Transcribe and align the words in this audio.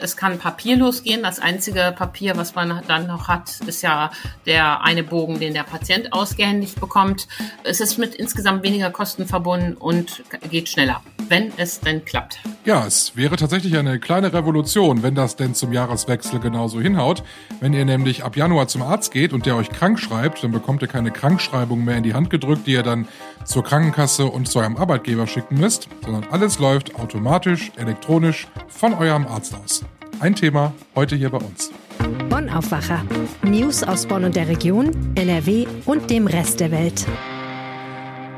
Es 0.00 0.16
kann 0.16 0.38
papierlos 0.38 1.02
gehen. 1.02 1.22
Das 1.22 1.40
einzige 1.40 1.94
Papier, 1.96 2.36
was 2.36 2.54
man 2.54 2.82
dann 2.86 3.06
noch 3.06 3.28
hat, 3.28 3.60
ist 3.66 3.82
ja 3.82 4.10
der 4.46 4.82
eine 4.82 5.02
Bogen, 5.02 5.40
den 5.40 5.54
der 5.54 5.64
Patient 5.64 6.12
ausgehändigt 6.12 6.80
bekommt. 6.80 7.28
Es 7.64 7.80
ist 7.80 7.98
mit 7.98 8.14
insgesamt 8.14 8.62
weniger 8.62 8.90
Kosten 8.90 9.26
verbunden 9.26 9.74
und 9.74 10.22
geht 10.50 10.68
schneller, 10.68 11.02
wenn 11.28 11.52
es 11.56 11.80
denn 11.80 12.04
klappt. 12.04 12.38
Ja, 12.64 12.86
es 12.86 13.16
wäre 13.16 13.36
tatsächlich 13.36 13.76
eine 13.76 13.98
kleine 13.98 14.32
Revolution, 14.32 15.02
wenn 15.02 15.14
das 15.14 15.36
denn 15.36 15.54
zum 15.54 15.72
Jahreswechsel 15.72 16.38
genauso 16.38 16.80
hinhaut. 16.80 17.22
Wenn 17.60 17.72
ihr 17.72 17.84
nämlich 17.84 18.24
ab 18.24 18.36
Januar 18.36 18.68
zum 18.68 18.82
Arzt 18.82 19.12
geht 19.12 19.32
und 19.32 19.46
der 19.46 19.56
euch 19.56 19.70
krank 19.70 19.98
schreibt, 19.98 20.44
dann 20.44 20.52
bekommt 20.52 20.82
ihr 20.82 20.88
keine 20.88 21.10
Krankschreibung 21.10 21.84
mehr 21.84 21.96
in 21.96 22.02
die 22.02 22.14
Hand 22.14 22.30
gedrückt, 22.30 22.66
die 22.66 22.72
ihr 22.72 22.82
dann 22.82 23.08
zur 23.48 23.64
Krankenkasse 23.64 24.26
und 24.26 24.46
zu 24.46 24.60
eurem 24.60 24.76
Arbeitgeber 24.76 25.26
schicken 25.26 25.58
müsst, 25.58 25.88
sondern 26.04 26.24
alles 26.30 26.58
läuft 26.58 26.94
automatisch, 26.96 27.72
elektronisch 27.76 28.46
von 28.68 28.94
eurem 28.94 29.26
Arzt 29.26 29.54
aus. 29.54 29.84
Ein 30.20 30.34
Thema 30.34 30.72
heute 30.94 31.16
hier 31.16 31.30
bei 31.30 31.38
uns. 31.38 31.72
Bonn 32.28 32.50
Aufwacher. 32.50 33.04
News 33.42 33.82
aus 33.82 34.06
Bonn 34.06 34.24
und 34.24 34.36
der 34.36 34.48
Region, 34.48 34.90
NRW 35.14 35.66
und 35.86 36.10
dem 36.10 36.26
Rest 36.26 36.60
der 36.60 36.70
Welt. 36.70 37.06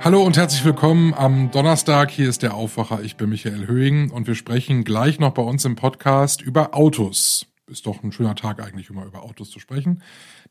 Hallo 0.03 0.23
und 0.23 0.37
herzlich 0.37 0.65
willkommen 0.65 1.13
am 1.13 1.51
Donnerstag. 1.51 2.11
Hier 2.11 2.29
ist 2.29 2.43
der 2.43 2.55
Aufwacher. 2.55 3.01
Ich 3.03 3.17
bin 3.17 3.29
Michael 3.29 3.67
Höhing 3.67 4.11
und 4.11 4.27
wir 4.27 4.35
sprechen 4.35 4.85
gleich 4.85 5.19
noch 5.19 5.33
bei 5.33 5.43
uns 5.43 5.65
im 5.65 5.77
Podcast 5.77 6.41
über 6.41 6.75
Autos. 6.75 7.50
Ist 7.71 7.87
doch 7.87 8.03
ein 8.03 8.11
schöner 8.11 8.35
Tag 8.35 8.61
eigentlich, 8.61 8.91
um 8.91 8.97
mal 8.97 9.07
über 9.07 9.23
Autos 9.23 9.51
zu 9.51 9.61
sprechen. 9.61 10.03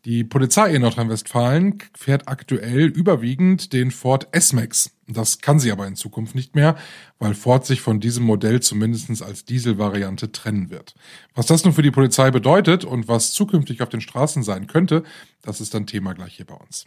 Die 0.06 0.24
Polizei 0.24 0.74
in 0.74 0.82
Nordrhein-Westfalen 0.82 1.78
fährt 1.94 2.30
aktuell 2.30 2.86
überwiegend 2.86 3.74
den 3.74 3.92
Ford 3.92 4.30
S-Max. 4.32 4.92
Das 5.06 5.40
kann 5.40 5.60
sie 5.60 5.72
aber 5.72 5.86
in 5.86 5.98
Zukunft 5.98 6.34
nicht 6.34 6.56
mehr, 6.56 6.78
weil 7.18 7.34
Ford 7.34 7.66
sich 7.66 7.82
von 7.82 8.00
diesem 8.00 8.24
Modell 8.24 8.62
zumindest 8.62 9.22
als 9.22 9.44
Dieselvariante 9.44 10.32
trennen 10.32 10.70
wird. 10.70 10.96
Was 11.36 11.48
das 11.48 11.66
nun 11.66 11.74
für 11.74 11.82
die 11.82 11.92
Polizei 11.92 12.32
bedeutet 12.32 12.86
und 12.86 13.10
was 13.10 13.34
zukünftig 13.34 13.82
auf 13.82 13.90
den 13.90 14.02
Straßen 14.02 14.44
sein 14.44 14.68
könnte, 14.68 15.04
das 15.42 15.60
ist 15.60 15.74
dann 15.74 15.88
Thema 15.88 16.14
gleich 16.14 16.38
hier 16.38 16.46
bei 16.46 16.56
uns. 16.56 16.86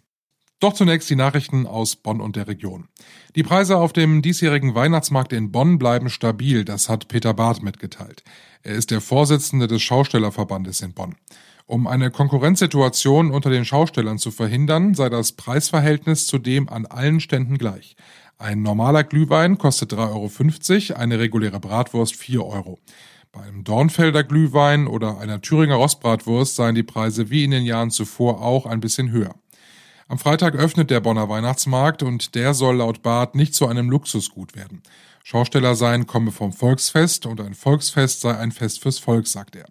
Doch 0.63 0.75
zunächst 0.75 1.11
die 1.11 1.17
Nachrichten 1.17 1.67
aus 1.67 1.97
Bonn 1.97 2.21
und 2.21 2.37
der 2.37 2.47
Region. 2.47 2.87
Die 3.35 3.43
Preise 3.43 3.79
auf 3.79 3.93
dem 3.93 4.23
diesjährigen 4.23 4.77
Weihnachtsmarkt 4.77 5.33
in 5.33 5.51
Bonn 5.51 5.77
bleiben 5.77 6.09
stabil, 6.09 6.65
das 6.65 6.89
hat 6.89 7.09
Peter 7.09 7.35
Barth 7.35 7.65
mitgeteilt. 7.65 8.23
Er 8.63 8.77
ist 8.77 8.93
der 8.93 9.01
Vorsitzende 9.01 9.67
des 9.67 9.83
Schaustellerverbandes 9.83 10.81
in 10.81 10.95
Bonn. 10.95 11.17
Um 11.67 11.89
eine 11.89 12.13
Konkurrenzsituation 12.13 13.33
unter 13.33 13.51
den 13.51 13.65
Schaustellern 13.65 14.19
zu 14.19 14.31
verhindern, 14.31 14.95
sei 14.95 15.09
das 15.09 15.33
Preisverhältnis 15.33 16.29
zudem 16.29 16.69
an 16.69 16.87
allen 16.87 17.19
Ständen 17.19 17.59
gleich. 17.59 17.97
Ein 18.39 18.63
normaler 18.63 19.03
Glühwein 19.03 19.59
kostet 19.59 19.93
3,50 19.93 20.91
Euro, 20.91 21.01
eine 21.01 21.19
reguläre 21.19 21.59
Bratwurst 21.59 22.15
4 22.15 22.47
Euro. 22.47 22.79
Bei 23.33 23.41
einem 23.41 23.65
Dornfelder 23.65 24.23
Glühwein 24.23 24.87
oder 24.87 25.19
einer 25.19 25.41
Thüringer 25.41 25.75
Rostbratwurst 25.75 26.55
seien 26.55 26.77
die 26.77 26.85
Preise 26.85 27.31
wie 27.31 27.43
in 27.43 27.51
den 27.51 27.65
Jahren 27.65 27.91
zuvor 27.91 28.41
auch 28.41 28.65
ein 28.65 28.79
bisschen 28.79 29.11
höher. 29.11 29.35
Am 30.13 30.19
Freitag 30.19 30.57
öffnet 30.57 30.91
der 30.91 31.01
Bonner 31.01 31.31
Weihnachtsmarkt 31.31 32.03
und 32.03 32.35
der 32.35 32.53
soll 32.53 32.77
laut 32.77 33.01
Barth 33.01 33.35
nicht 33.35 33.55
zu 33.55 33.67
einem 33.67 33.89
Luxusgut 33.89 34.55
werden. 34.55 34.83
Schausteller 35.25 35.75
sein 35.75 36.07
komme 36.07 36.33
vom 36.33 36.53
Volksfest 36.53 37.25
und 37.25 37.41
ein 37.41 37.55
Volksfest 37.55 38.21
sei 38.21 38.37
ein 38.37 38.53
Fest 38.53 38.83
fürs 38.83 38.99
Volk, 38.99 39.27
sagt 39.27 39.57
er. 39.57 39.65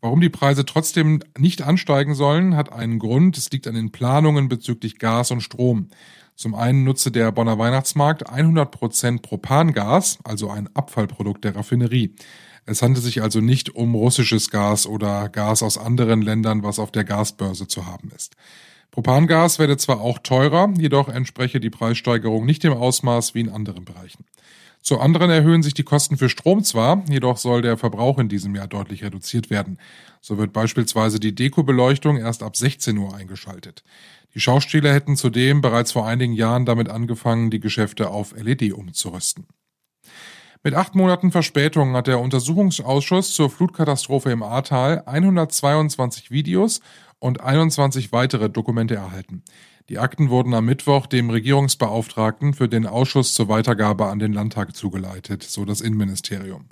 Warum 0.00 0.22
die 0.22 0.30
Preise 0.30 0.64
trotzdem 0.64 1.20
nicht 1.36 1.60
ansteigen 1.60 2.14
sollen, 2.14 2.56
hat 2.56 2.72
einen 2.72 2.98
Grund. 2.98 3.36
Es 3.36 3.50
liegt 3.50 3.66
an 3.66 3.74
den 3.74 3.92
Planungen 3.92 4.48
bezüglich 4.48 4.98
Gas 4.98 5.30
und 5.30 5.42
Strom. 5.42 5.90
Zum 6.34 6.54
einen 6.54 6.84
nutze 6.84 7.10
der 7.10 7.30
Bonner 7.30 7.58
Weihnachtsmarkt 7.58 8.26
100% 8.26 9.20
Propangas, 9.20 10.18
also 10.24 10.48
ein 10.48 10.74
Abfallprodukt 10.74 11.44
der 11.44 11.56
Raffinerie. 11.56 12.14
Es 12.64 12.80
handelt 12.80 13.04
sich 13.04 13.20
also 13.20 13.42
nicht 13.42 13.74
um 13.74 13.94
russisches 13.94 14.48
Gas 14.48 14.86
oder 14.86 15.28
Gas 15.28 15.62
aus 15.62 15.76
anderen 15.76 16.22
Ländern, 16.22 16.62
was 16.62 16.78
auf 16.78 16.90
der 16.90 17.04
Gasbörse 17.04 17.68
zu 17.68 17.84
haben 17.84 18.10
ist. 18.16 18.34
Propangas 18.94 19.58
werde 19.58 19.76
zwar 19.76 20.00
auch 20.00 20.20
teurer, 20.20 20.72
jedoch 20.78 21.08
entspreche 21.08 21.58
die 21.58 21.68
Preissteigerung 21.68 22.46
nicht 22.46 22.62
dem 22.62 22.74
Ausmaß 22.74 23.34
wie 23.34 23.40
in 23.40 23.48
anderen 23.48 23.84
Bereichen. 23.84 24.24
Zu 24.82 25.00
anderen 25.00 25.30
erhöhen 25.30 25.64
sich 25.64 25.74
die 25.74 25.82
Kosten 25.82 26.16
für 26.16 26.28
Strom 26.28 26.62
zwar, 26.62 27.02
jedoch 27.08 27.36
soll 27.36 27.60
der 27.60 27.76
Verbrauch 27.76 28.20
in 28.20 28.28
diesem 28.28 28.54
Jahr 28.54 28.68
deutlich 28.68 29.02
reduziert 29.02 29.50
werden. 29.50 29.78
So 30.20 30.38
wird 30.38 30.52
beispielsweise 30.52 31.18
die 31.18 31.34
Dekobeleuchtung 31.34 32.18
erst 32.18 32.44
ab 32.44 32.54
16 32.54 32.96
Uhr 32.96 33.16
eingeschaltet. 33.16 33.82
Die 34.32 34.40
Schauspieler 34.40 34.94
hätten 34.94 35.16
zudem 35.16 35.60
bereits 35.60 35.90
vor 35.90 36.06
einigen 36.06 36.34
Jahren 36.34 36.64
damit 36.64 36.88
angefangen, 36.88 37.50
die 37.50 37.58
Geschäfte 37.58 38.10
auf 38.10 38.32
LED 38.36 38.74
umzurüsten. 38.74 39.48
Mit 40.66 40.74
acht 40.74 40.94
Monaten 40.94 41.30
Verspätung 41.30 41.94
hat 41.94 42.06
der 42.06 42.20
Untersuchungsausschuss 42.20 43.34
zur 43.34 43.50
Flutkatastrophe 43.50 44.30
im 44.30 44.42
Ahrtal 44.42 45.02
122 45.04 46.30
Videos 46.30 46.80
und 47.18 47.40
21 47.40 48.12
weitere 48.12 48.50
Dokumente 48.50 48.94
erhalten. 48.94 49.42
Die 49.88 49.98
Akten 49.98 50.30
wurden 50.30 50.54
am 50.54 50.64
Mittwoch 50.64 51.06
dem 51.06 51.28
Regierungsbeauftragten 51.28 52.54
für 52.54 52.68
den 52.68 52.86
Ausschuss 52.86 53.34
zur 53.34 53.48
Weitergabe 53.48 54.06
an 54.06 54.18
den 54.18 54.32
Landtag 54.32 54.74
zugeleitet, 54.74 55.42
so 55.42 55.64
das 55.64 55.82
Innenministerium. 55.82 56.66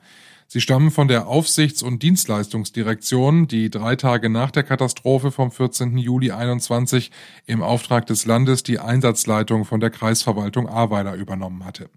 Sie 0.52 0.60
stammen 0.60 0.90
von 0.90 1.08
der 1.08 1.28
Aufsichts- 1.28 1.82
und 1.82 2.02
Dienstleistungsdirektion, 2.02 3.48
die 3.48 3.70
drei 3.70 3.96
Tage 3.96 4.28
nach 4.28 4.50
der 4.50 4.62
Katastrophe 4.62 5.30
vom 5.30 5.50
14. 5.50 5.96
Juli 5.96 6.30
21 6.30 7.10
im 7.46 7.62
Auftrag 7.62 8.06
des 8.06 8.26
Landes 8.26 8.62
die 8.62 8.78
Einsatzleitung 8.78 9.64
von 9.64 9.80
der 9.80 9.88
Kreisverwaltung 9.88 10.68
Ahrweiler 10.68 11.14
übernommen 11.14 11.64
hatte. 11.64 11.88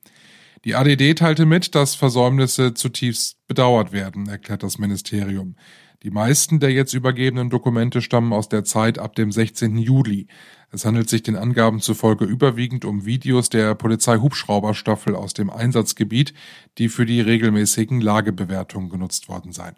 Die 0.63 0.73
ADD 0.73 1.15
teilte 1.15 1.45
mit, 1.45 1.75
dass 1.75 1.95
Versäumnisse 1.95 2.73
zutiefst 2.73 3.45
bedauert 3.47 3.91
werden, 3.91 4.27
erklärt 4.27 4.63
das 4.63 4.79
Ministerium. 4.79 5.55
Die 6.05 6.11
meisten 6.11 6.59
der 6.59 6.71
jetzt 6.71 6.93
übergebenen 6.93 7.49
Dokumente 7.49 7.99
stammen 7.99 8.31
aus 8.31 8.47
der 8.47 8.63
Zeit 8.63 8.99
ab 8.99 9.15
dem 9.15 9.31
16. 9.31 9.75
Juli. 9.79 10.27
Es 10.69 10.85
handelt 10.85 11.09
sich 11.09 11.23
den 11.23 11.35
Angaben 11.35 11.81
zufolge 11.81 12.25
überwiegend 12.25 12.85
um 12.85 13.07
Videos 13.07 13.49
der 13.49 13.73
Polizeihubschrauberstaffel 13.73 15.15
aus 15.15 15.33
dem 15.33 15.49
Einsatzgebiet, 15.49 16.35
die 16.77 16.89
für 16.89 17.07
die 17.07 17.21
regelmäßigen 17.21 18.01
Lagebewertungen 18.01 18.91
genutzt 18.91 19.29
worden 19.29 19.51
seien. 19.51 19.73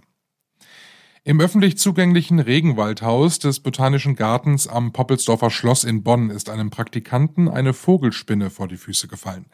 Im 1.23 1.39
öffentlich 1.39 1.77
zugänglichen 1.77 2.39
Regenwaldhaus 2.39 3.39
des 3.39 3.61
Botanischen 3.61 4.17
Gartens 4.17 4.67
am 4.67 4.91
Poppelsdorfer 4.91 5.49
Schloss 5.49 5.85
in 5.85 6.03
Bonn 6.03 6.29
ist 6.29 6.49
einem 6.49 6.71
Praktikanten 6.71 7.47
eine 7.47 7.71
Vogelspinne 7.71 8.49
vor 8.49 8.67
die 8.67 8.75
Füße 8.75 9.07
gefallen. 9.07 9.45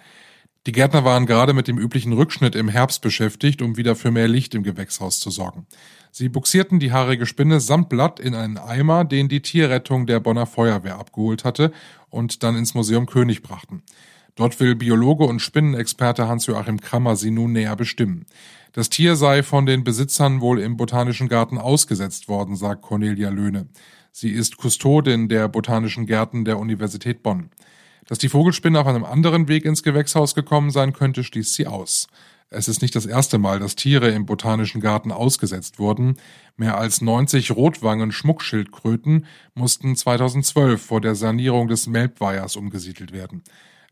Die 0.66 0.72
Gärtner 0.72 1.04
waren 1.04 1.26
gerade 1.26 1.54
mit 1.54 1.68
dem 1.68 1.78
üblichen 1.78 2.14
Rückschnitt 2.14 2.56
im 2.56 2.70
Herbst 2.70 3.02
beschäftigt, 3.02 3.62
um 3.62 3.76
wieder 3.76 3.98
für 3.98 4.12
mehr 4.12 4.30
Licht 4.30 4.56
im 4.56 4.64
Gewächshaus 4.64 5.20
zu 5.20 5.30
sorgen. 5.30 5.68
Sie 6.12 6.30
buxierten 6.30 6.80
die 6.80 6.94
haarige 6.94 7.26
Spinne 7.26 7.60
samt 7.60 7.90
Blatt 7.90 8.20
in 8.20 8.34
einen 8.34 8.58
Eimer, 8.58 9.04
den 9.04 9.28
die 9.28 9.42
Tierrettung 9.42 10.06
der 10.06 10.22
Bonner 10.22 10.46
Feuerwehr 10.46 10.98
abgeholt 10.98 11.44
hatte 11.44 11.74
und 12.10 12.44
dann 12.44 12.56
ins 12.56 12.76
Museum 12.76 13.08
König 13.08 13.42
brachten. 13.42 13.84
Dort 14.36 14.60
will 14.62 14.76
Biologe 14.76 15.26
und 15.26 15.42
Spinnenexperte 15.42 16.28
Hans-Joachim 16.28 16.80
Krammer 16.80 17.18
sie 17.18 17.30
nun 17.30 17.52
näher 17.52 17.76
bestimmen. 17.76 18.26
Das 18.72 18.90
Tier 18.90 19.16
sei 19.16 19.44
von 19.44 19.66
den 19.66 19.84
Besitzern 19.84 20.40
wohl 20.40 20.60
im 20.60 20.78
Botanischen 20.78 21.28
Garten 21.28 21.58
ausgesetzt 21.58 22.30
worden, 22.30 22.56
sagt 22.56 22.82
Cornelia 22.82 23.30
Löhne. 23.30 23.68
Sie 24.12 24.30
ist 24.30 24.58
Kustodin 24.58 25.28
der 25.28 25.50
Botanischen 25.50 26.06
Gärten 26.06 26.46
der 26.46 26.58
Universität 26.58 27.22
Bonn. 27.22 27.50
Dass 28.08 28.18
die 28.18 28.30
Vogelspinne 28.30 28.80
auf 28.80 28.88
einem 28.88 29.06
anderen 29.06 29.48
Weg 29.48 29.66
ins 29.66 29.84
Gewächshaus 29.84 30.36
gekommen 30.36 30.72
sein 30.72 30.94
könnte, 30.94 31.24
schließt 31.24 31.54
sie 31.54 31.68
aus. 31.68 32.08
Es 32.50 32.68
ist 32.68 32.82
nicht 32.84 32.96
das 32.96 33.08
erste 33.08 33.40
Mal, 33.40 33.60
dass 33.60 33.76
Tiere 33.76 34.10
im 34.10 34.28
Botanischen 34.28 34.80
Garten 34.80 35.12
ausgesetzt 35.12 35.80
wurden. 35.80 36.18
Mehr 36.56 36.78
als 36.78 37.02
90 37.02 37.52
Rotwangen-Schmuckschildkröten 37.52 39.26
mussten 39.56 39.96
2012 39.96 40.80
vor 40.86 41.02
der 41.02 41.16
Sanierung 41.16 41.68
des 41.68 41.88
Melbweihers 41.88 42.56
umgesiedelt 42.56 43.12
werden. 43.12 43.44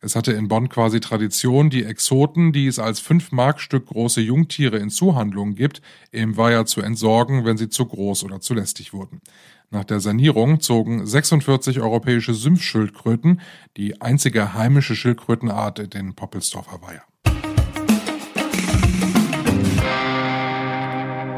Es 0.04 0.16
hatte 0.16 0.32
in 0.32 0.48
Bonn 0.48 0.68
quasi 0.68 1.00
Tradition, 1.00 1.70
die 1.70 1.84
Exoten, 1.84 2.52
die 2.52 2.66
es 2.66 2.80
als 2.80 3.00
fünf 3.00 3.32
Markstück 3.32 3.86
große 3.86 4.20
Jungtiere 4.20 4.78
in 4.78 4.90
Zuhandlungen 4.90 5.54
gibt, 5.54 5.84
im 6.12 6.38
Weiher 6.38 6.66
zu 6.66 6.82
entsorgen, 6.82 7.46
wenn 7.46 7.58
sie 7.58 7.70
zu 7.70 7.86
groß 7.86 8.24
oder 8.24 8.42
zu 8.42 8.56
lästig 8.56 8.94
wurden. 8.94 9.22
Nach 9.70 9.84
der 9.84 10.00
Sanierung 10.00 10.60
zogen 10.60 11.06
46 11.06 11.80
europäische 11.82 12.34
Sümpfschildkröten, 12.34 13.42
die 13.78 14.02
einzige 14.02 14.56
heimische 14.56 14.96
Schildkrötenart, 14.96 15.78
in 15.78 15.92
den 15.92 16.16
Poppelsdorfer 16.16 16.82
Weiher. 16.82 17.04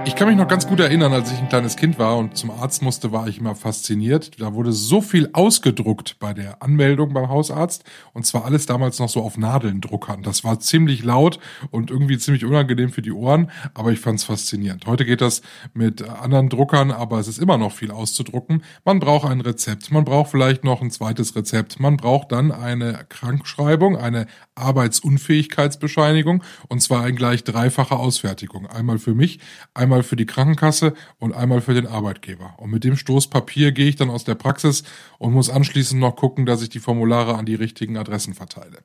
Ich 0.05 0.17
kann 0.17 0.27
mich 0.27 0.35
noch 0.35 0.49
ganz 0.49 0.67
gut 0.67 0.81
erinnern, 0.81 1.13
als 1.13 1.31
ich 1.31 1.39
ein 1.39 1.47
kleines 1.47 1.77
Kind 1.77 1.97
war 1.97 2.17
und 2.17 2.35
zum 2.35 2.51
Arzt 2.51 2.81
musste, 2.81 3.13
war 3.13 3.27
ich 3.29 3.39
immer 3.39 3.55
fasziniert. 3.55 4.41
Da 4.41 4.53
wurde 4.53 4.73
so 4.73 4.99
viel 4.99 5.29
ausgedruckt 5.31 6.17
bei 6.19 6.33
der 6.33 6.61
Anmeldung 6.61 7.13
beim 7.13 7.29
Hausarzt 7.29 7.85
und 8.11 8.25
zwar 8.25 8.43
alles 8.43 8.65
damals 8.65 8.99
noch 8.99 9.07
so 9.07 9.21
auf 9.21 9.37
Nadelndruckern. 9.37 10.21
Das 10.21 10.43
war 10.43 10.59
ziemlich 10.59 11.03
laut 11.03 11.39
und 11.71 11.89
irgendwie 11.89 12.17
ziemlich 12.17 12.43
unangenehm 12.43 12.89
für 12.89 13.01
die 13.01 13.13
Ohren, 13.13 13.49
aber 13.73 13.93
ich 13.93 14.01
fand 14.01 14.19
es 14.19 14.25
faszinierend. 14.25 14.87
Heute 14.87 15.05
geht 15.05 15.21
das 15.21 15.41
mit 15.73 16.01
anderen 16.07 16.49
Druckern, 16.49 16.91
aber 16.91 17.19
es 17.19 17.29
ist 17.29 17.39
immer 17.39 17.57
noch 17.57 17.71
viel 17.71 17.91
auszudrucken. 17.91 18.63
Man 18.83 18.99
braucht 18.99 19.29
ein 19.29 19.39
Rezept, 19.39 19.89
man 19.89 20.03
braucht 20.03 20.31
vielleicht 20.31 20.65
noch 20.65 20.81
ein 20.81 20.91
zweites 20.91 21.33
Rezept, 21.35 21.79
man 21.79 21.95
braucht 21.95 22.33
dann 22.33 22.51
eine 22.51 23.05
Krankschreibung, 23.07 23.95
eine 23.95 24.27
Arbeitsunfähigkeitsbescheinigung 24.55 26.43
und 26.67 26.81
zwar 26.81 27.07
in 27.07 27.15
gleich 27.15 27.45
dreifacher 27.45 27.99
Ausfertigung. 27.99 28.67
Einmal 28.67 28.99
für 28.99 29.13
mich, 29.13 29.39
einmal 29.73 29.92
einmal 29.93 30.03
für 30.03 30.15
die 30.15 30.25
Krankenkasse 30.25 30.93
und 31.19 31.33
einmal 31.33 31.61
für 31.61 31.75
den 31.75 31.85
Arbeitgeber. 31.85 32.55
Und 32.57 32.71
mit 32.71 32.83
dem 32.83 32.95
Stoß 32.95 33.27
Papier 33.27 33.71
gehe 33.71 33.87
ich 33.87 33.95
dann 33.95 34.09
aus 34.09 34.23
der 34.23 34.33
Praxis 34.33 34.83
und 35.19 35.33
muss 35.33 35.51
anschließend 35.51 36.01
noch 36.01 36.15
gucken, 36.15 36.47
dass 36.47 36.63
ich 36.63 36.69
die 36.69 36.79
Formulare 36.79 37.35
an 37.35 37.45
die 37.45 37.53
richtigen 37.53 37.95
Adressen 37.97 38.33
verteile. 38.33 38.79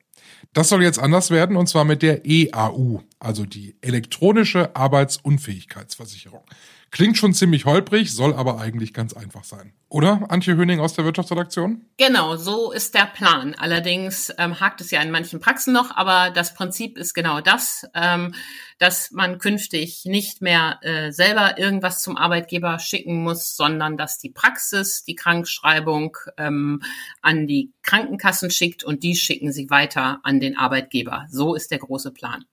Das 0.52 0.68
soll 0.68 0.82
jetzt 0.82 0.98
anders 0.98 1.30
werden 1.30 1.56
und 1.56 1.66
zwar 1.66 1.84
mit 1.84 2.02
der 2.02 2.26
EAU, 2.26 3.00
also 3.18 3.46
die 3.46 3.76
elektronische 3.80 4.76
Arbeitsunfähigkeitsversicherung. 4.76 6.42
Klingt 6.90 7.18
schon 7.18 7.34
ziemlich 7.34 7.66
holprig, 7.66 8.14
soll 8.14 8.32
aber 8.32 8.60
eigentlich 8.60 8.94
ganz 8.94 9.12
einfach 9.12 9.44
sein. 9.44 9.74
Oder, 9.90 10.30
Antje 10.30 10.56
Höning 10.56 10.80
aus 10.80 10.94
der 10.94 11.04
Wirtschaftsredaktion? 11.04 11.84
Genau, 11.98 12.36
so 12.36 12.72
ist 12.72 12.94
der 12.94 13.06
Plan. 13.06 13.54
Allerdings 13.58 14.32
ähm, 14.38 14.58
hakt 14.58 14.80
es 14.80 14.90
ja 14.90 15.02
in 15.02 15.10
manchen 15.10 15.38
Praxen 15.38 15.74
noch, 15.74 15.94
aber 15.96 16.30
das 16.30 16.54
Prinzip 16.54 16.96
ist 16.96 17.14
genau 17.14 17.40
das, 17.40 17.86
ähm, 17.94 18.34
dass 18.78 19.10
man 19.10 19.38
künftig 19.38 20.02
nicht 20.04 20.40
mehr 20.40 20.78
äh, 20.82 21.10
selber 21.12 21.58
irgendwas 21.58 22.02
zum 22.02 22.16
Arbeitgeber 22.16 22.78
schicken 22.78 23.22
muss, 23.22 23.54
sondern 23.54 23.96
dass 23.96 24.18
die 24.18 24.30
Praxis 24.30 25.04
die 25.04 25.14
Krankschreibung 25.14 26.16
ähm, 26.38 26.82
an 27.20 27.46
die 27.46 27.72
Krankenkassen 27.82 28.50
schickt 28.50 28.82
und 28.82 29.02
die 29.02 29.14
schicken 29.14 29.52
sie 29.52 29.68
weiter 29.68 30.20
an 30.22 30.40
den 30.40 30.56
Arbeitgeber. 30.56 31.26
So 31.30 31.54
ist 31.54 31.70
der 31.70 31.78
große 31.78 32.12
Plan. 32.12 32.44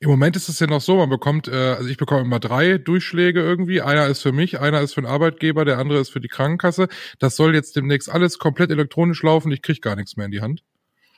Im 0.00 0.08
Moment 0.08 0.34
ist 0.36 0.48
es 0.48 0.60
ja 0.60 0.66
noch 0.66 0.80
so, 0.80 0.96
man 0.96 1.10
bekommt, 1.10 1.48
äh, 1.48 1.74
also 1.74 1.88
ich 1.88 1.98
bekomme 1.98 2.22
immer 2.22 2.40
drei 2.40 2.78
Durchschläge 2.78 3.40
irgendwie. 3.40 3.82
Einer 3.82 4.06
ist 4.06 4.22
für 4.22 4.32
mich, 4.32 4.60
einer 4.60 4.80
ist 4.80 4.94
für 4.94 5.02
den 5.02 5.10
Arbeitgeber, 5.10 5.64
der 5.64 5.78
andere 5.78 5.98
ist 5.98 6.10
für 6.10 6.20
die 6.20 6.28
Krankenkasse. 6.28 6.88
Das 7.18 7.36
soll 7.36 7.54
jetzt 7.54 7.76
demnächst 7.76 8.08
alles 8.08 8.38
komplett 8.38 8.70
elektronisch 8.70 9.22
laufen. 9.22 9.52
Ich 9.52 9.62
kriege 9.62 9.80
gar 9.80 9.96
nichts 9.96 10.16
mehr 10.16 10.26
in 10.26 10.32
die 10.32 10.40
Hand. 10.40 10.62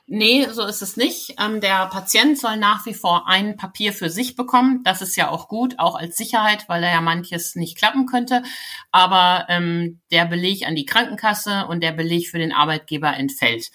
Nee, 0.07 0.45
so 0.51 0.65
ist 0.65 0.81
es 0.81 0.97
nicht. 0.97 1.35
Ähm, 1.39 1.61
der 1.61 1.85
Patient 1.85 2.37
soll 2.37 2.57
nach 2.57 2.85
wie 2.85 2.93
vor 2.93 3.29
ein 3.29 3.55
Papier 3.55 3.93
für 3.93 4.09
sich 4.09 4.35
bekommen. 4.35 4.81
Das 4.83 5.01
ist 5.01 5.15
ja 5.15 5.29
auch 5.29 5.47
gut, 5.47 5.79
auch 5.79 5.95
als 5.95 6.17
Sicherheit, 6.17 6.67
weil 6.67 6.81
da 6.81 6.89
ja 6.91 6.99
manches 6.99 7.55
nicht 7.55 7.77
klappen 7.77 8.07
könnte. 8.07 8.43
Aber 8.91 9.45
ähm, 9.47 10.01
der 10.11 10.25
Beleg 10.25 10.67
an 10.67 10.75
die 10.75 10.85
Krankenkasse 10.85 11.67
und 11.67 11.81
der 11.81 11.93
Beleg 11.93 12.27
für 12.27 12.39
den 12.39 12.51
Arbeitgeber 12.51 13.15
entfällt. 13.15 13.69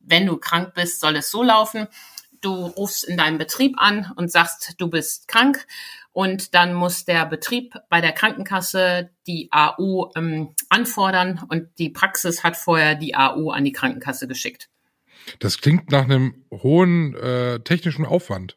Wenn 0.00 0.26
du 0.26 0.38
krank 0.38 0.72
bist, 0.74 1.00
soll 1.00 1.16
es 1.16 1.30
so 1.30 1.42
laufen 1.42 1.88
du 2.42 2.66
rufst 2.66 3.04
in 3.04 3.16
deinem 3.16 3.38
Betrieb 3.38 3.74
an 3.78 4.12
und 4.16 4.30
sagst, 4.30 4.74
du 4.78 4.88
bist 4.88 5.28
krank 5.28 5.66
und 6.12 6.54
dann 6.54 6.74
muss 6.74 7.04
der 7.04 7.24
Betrieb 7.26 7.74
bei 7.88 8.00
der 8.00 8.12
Krankenkasse 8.12 9.10
die 9.26 9.48
AU 9.50 10.10
ähm, 10.14 10.54
anfordern 10.68 11.42
und 11.48 11.70
die 11.78 11.88
Praxis 11.88 12.44
hat 12.44 12.56
vorher 12.56 12.94
die 12.94 13.14
AU 13.14 13.50
an 13.50 13.64
die 13.64 13.72
Krankenkasse 13.72 14.28
geschickt. 14.28 14.68
Das 15.38 15.60
klingt 15.60 15.90
nach 15.90 16.04
einem 16.04 16.44
hohen 16.50 17.14
äh, 17.14 17.60
technischen 17.60 18.04
Aufwand. 18.04 18.56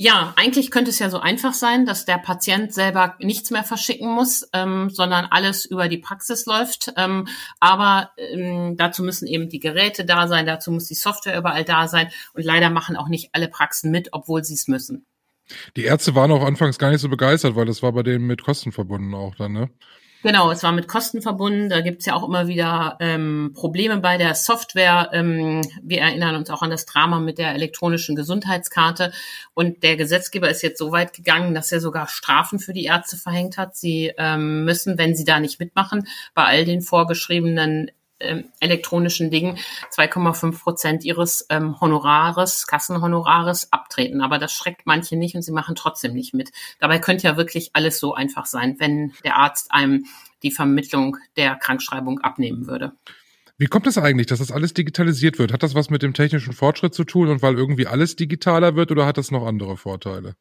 Ja, 0.00 0.32
eigentlich 0.36 0.70
könnte 0.70 0.90
es 0.92 1.00
ja 1.00 1.10
so 1.10 1.18
einfach 1.18 1.52
sein, 1.52 1.84
dass 1.84 2.04
der 2.04 2.18
Patient 2.18 2.72
selber 2.72 3.16
nichts 3.18 3.50
mehr 3.50 3.64
verschicken 3.64 4.08
muss, 4.08 4.48
ähm, 4.52 4.90
sondern 4.90 5.24
alles 5.24 5.64
über 5.64 5.88
die 5.88 5.98
Praxis 5.98 6.46
läuft. 6.46 6.92
Ähm, 6.96 7.26
aber 7.58 8.12
ähm, 8.16 8.76
dazu 8.76 9.02
müssen 9.02 9.26
eben 9.26 9.48
die 9.48 9.58
Geräte 9.58 10.04
da 10.04 10.28
sein, 10.28 10.46
dazu 10.46 10.70
muss 10.70 10.86
die 10.86 10.94
Software 10.94 11.36
überall 11.36 11.64
da 11.64 11.88
sein. 11.88 12.10
Und 12.32 12.44
leider 12.44 12.70
machen 12.70 12.94
auch 12.94 13.08
nicht 13.08 13.30
alle 13.32 13.48
Praxen 13.48 13.90
mit, 13.90 14.10
obwohl 14.12 14.44
sie 14.44 14.54
es 14.54 14.68
müssen. 14.68 15.04
Die 15.76 15.82
Ärzte 15.82 16.14
waren 16.14 16.30
auch 16.30 16.44
anfangs 16.44 16.78
gar 16.78 16.92
nicht 16.92 17.00
so 17.00 17.08
begeistert, 17.08 17.56
weil 17.56 17.66
das 17.66 17.82
war 17.82 17.90
bei 17.90 18.04
denen 18.04 18.24
mit 18.24 18.44
Kosten 18.44 18.70
verbunden 18.70 19.16
auch 19.16 19.34
dann, 19.34 19.52
ne? 19.52 19.68
Genau, 20.24 20.50
es 20.50 20.64
war 20.64 20.72
mit 20.72 20.88
Kosten 20.88 21.22
verbunden. 21.22 21.68
Da 21.68 21.80
gibt's 21.80 22.04
ja 22.04 22.14
auch 22.14 22.26
immer 22.26 22.48
wieder 22.48 22.96
ähm, 22.98 23.52
Probleme 23.54 23.98
bei 23.98 24.16
der 24.16 24.34
Software. 24.34 25.10
Ähm, 25.12 25.62
wir 25.80 26.00
erinnern 26.00 26.34
uns 26.34 26.50
auch 26.50 26.62
an 26.62 26.70
das 26.70 26.86
Drama 26.86 27.20
mit 27.20 27.38
der 27.38 27.54
elektronischen 27.54 28.16
Gesundheitskarte. 28.16 29.12
Und 29.54 29.84
der 29.84 29.96
Gesetzgeber 29.96 30.50
ist 30.50 30.62
jetzt 30.62 30.78
so 30.78 30.90
weit 30.90 31.12
gegangen, 31.12 31.54
dass 31.54 31.70
er 31.70 31.80
sogar 31.80 32.08
Strafen 32.08 32.58
für 32.58 32.72
die 32.72 32.86
Ärzte 32.86 33.16
verhängt 33.16 33.58
hat. 33.58 33.76
Sie 33.76 34.12
ähm, 34.18 34.64
müssen, 34.64 34.98
wenn 34.98 35.14
sie 35.14 35.24
da 35.24 35.38
nicht 35.38 35.60
mitmachen, 35.60 36.08
bei 36.34 36.44
all 36.44 36.64
den 36.64 36.82
vorgeschriebenen 36.82 37.92
ähm, 38.20 38.44
elektronischen 38.60 39.30
Dingen 39.30 39.58
2,5 39.94 40.60
Prozent 40.60 41.04
ihres 41.04 41.46
ähm, 41.50 41.80
Honorares, 41.80 42.66
Kassenhonorares 42.66 43.72
abtreten. 43.72 44.20
Aber 44.20 44.38
das 44.38 44.52
schreckt 44.52 44.86
manche 44.86 45.16
nicht 45.16 45.34
und 45.34 45.42
sie 45.42 45.52
machen 45.52 45.74
trotzdem 45.74 46.14
nicht 46.14 46.34
mit. 46.34 46.50
Dabei 46.80 46.98
könnte 46.98 47.26
ja 47.26 47.36
wirklich 47.36 47.70
alles 47.74 47.98
so 47.98 48.14
einfach 48.14 48.46
sein, 48.46 48.76
wenn 48.78 49.12
der 49.24 49.36
Arzt 49.36 49.72
einem 49.72 50.06
die 50.42 50.50
Vermittlung 50.50 51.16
der 51.36 51.56
Krankschreibung 51.56 52.20
abnehmen 52.20 52.66
würde. 52.66 52.92
Wie 53.60 53.66
kommt 53.66 53.88
es 53.88 53.98
eigentlich, 53.98 54.28
dass 54.28 54.38
das 54.38 54.52
alles 54.52 54.72
digitalisiert 54.72 55.40
wird? 55.40 55.52
Hat 55.52 55.64
das 55.64 55.74
was 55.74 55.90
mit 55.90 56.02
dem 56.02 56.14
technischen 56.14 56.52
Fortschritt 56.52 56.94
zu 56.94 57.02
tun 57.02 57.28
und 57.28 57.42
weil 57.42 57.56
irgendwie 57.56 57.88
alles 57.88 58.14
digitaler 58.14 58.76
wird 58.76 58.92
oder 58.92 59.04
hat 59.04 59.18
das 59.18 59.32
noch 59.32 59.44
andere 59.44 59.76
Vorteile? 59.76 60.36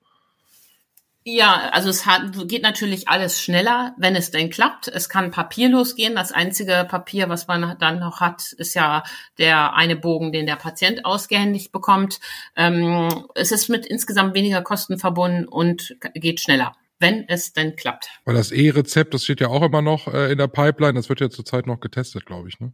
Ja, 1.29 1.71
also 1.73 1.89
es 1.89 2.05
hat, 2.05 2.47
geht 2.47 2.63
natürlich 2.63 3.09
alles 3.09 3.41
schneller, 3.41 3.93
wenn 3.97 4.15
es 4.15 4.31
denn 4.31 4.49
klappt. 4.49 4.87
Es 4.87 5.09
kann 5.09 5.29
papierlos 5.29 5.95
gehen. 5.95 6.15
Das 6.15 6.31
einzige 6.31 6.87
Papier, 6.89 7.27
was 7.27 7.47
man 7.47 7.77
dann 7.79 7.99
noch 7.99 8.21
hat, 8.21 8.53
ist 8.53 8.75
ja 8.75 9.03
der 9.37 9.73
eine 9.73 9.97
Bogen, 9.97 10.31
den 10.31 10.45
der 10.45 10.55
Patient 10.55 11.03
ausgehändigt 11.03 11.73
bekommt. 11.73 12.21
Ähm, 12.55 13.25
es 13.35 13.51
ist 13.51 13.67
mit 13.67 13.85
insgesamt 13.85 14.35
weniger 14.35 14.61
Kosten 14.61 14.99
verbunden 14.99 15.49
und 15.49 15.97
geht 16.13 16.39
schneller 16.39 16.73
wenn 16.99 17.29
es 17.29 17.53
denn 17.53 17.75
klappt. 17.75 18.09
Weil 18.25 18.33
das 18.33 18.51
E-Rezept, 18.51 19.13
das 19.13 19.23
steht 19.23 19.39
ja 19.39 19.49
auch 19.49 19.61
immer 19.61 19.83
noch 19.83 20.07
äh, 20.07 20.31
in 20.31 20.39
der 20.39 20.47
Pipeline, 20.47 20.95
das 20.95 21.09
wird 21.09 21.19
ja 21.19 21.29
zurzeit 21.29 21.67
noch 21.67 21.79
getestet, 21.79 22.25
glaube 22.25 22.49
ich, 22.49 22.59
ne? 22.59 22.73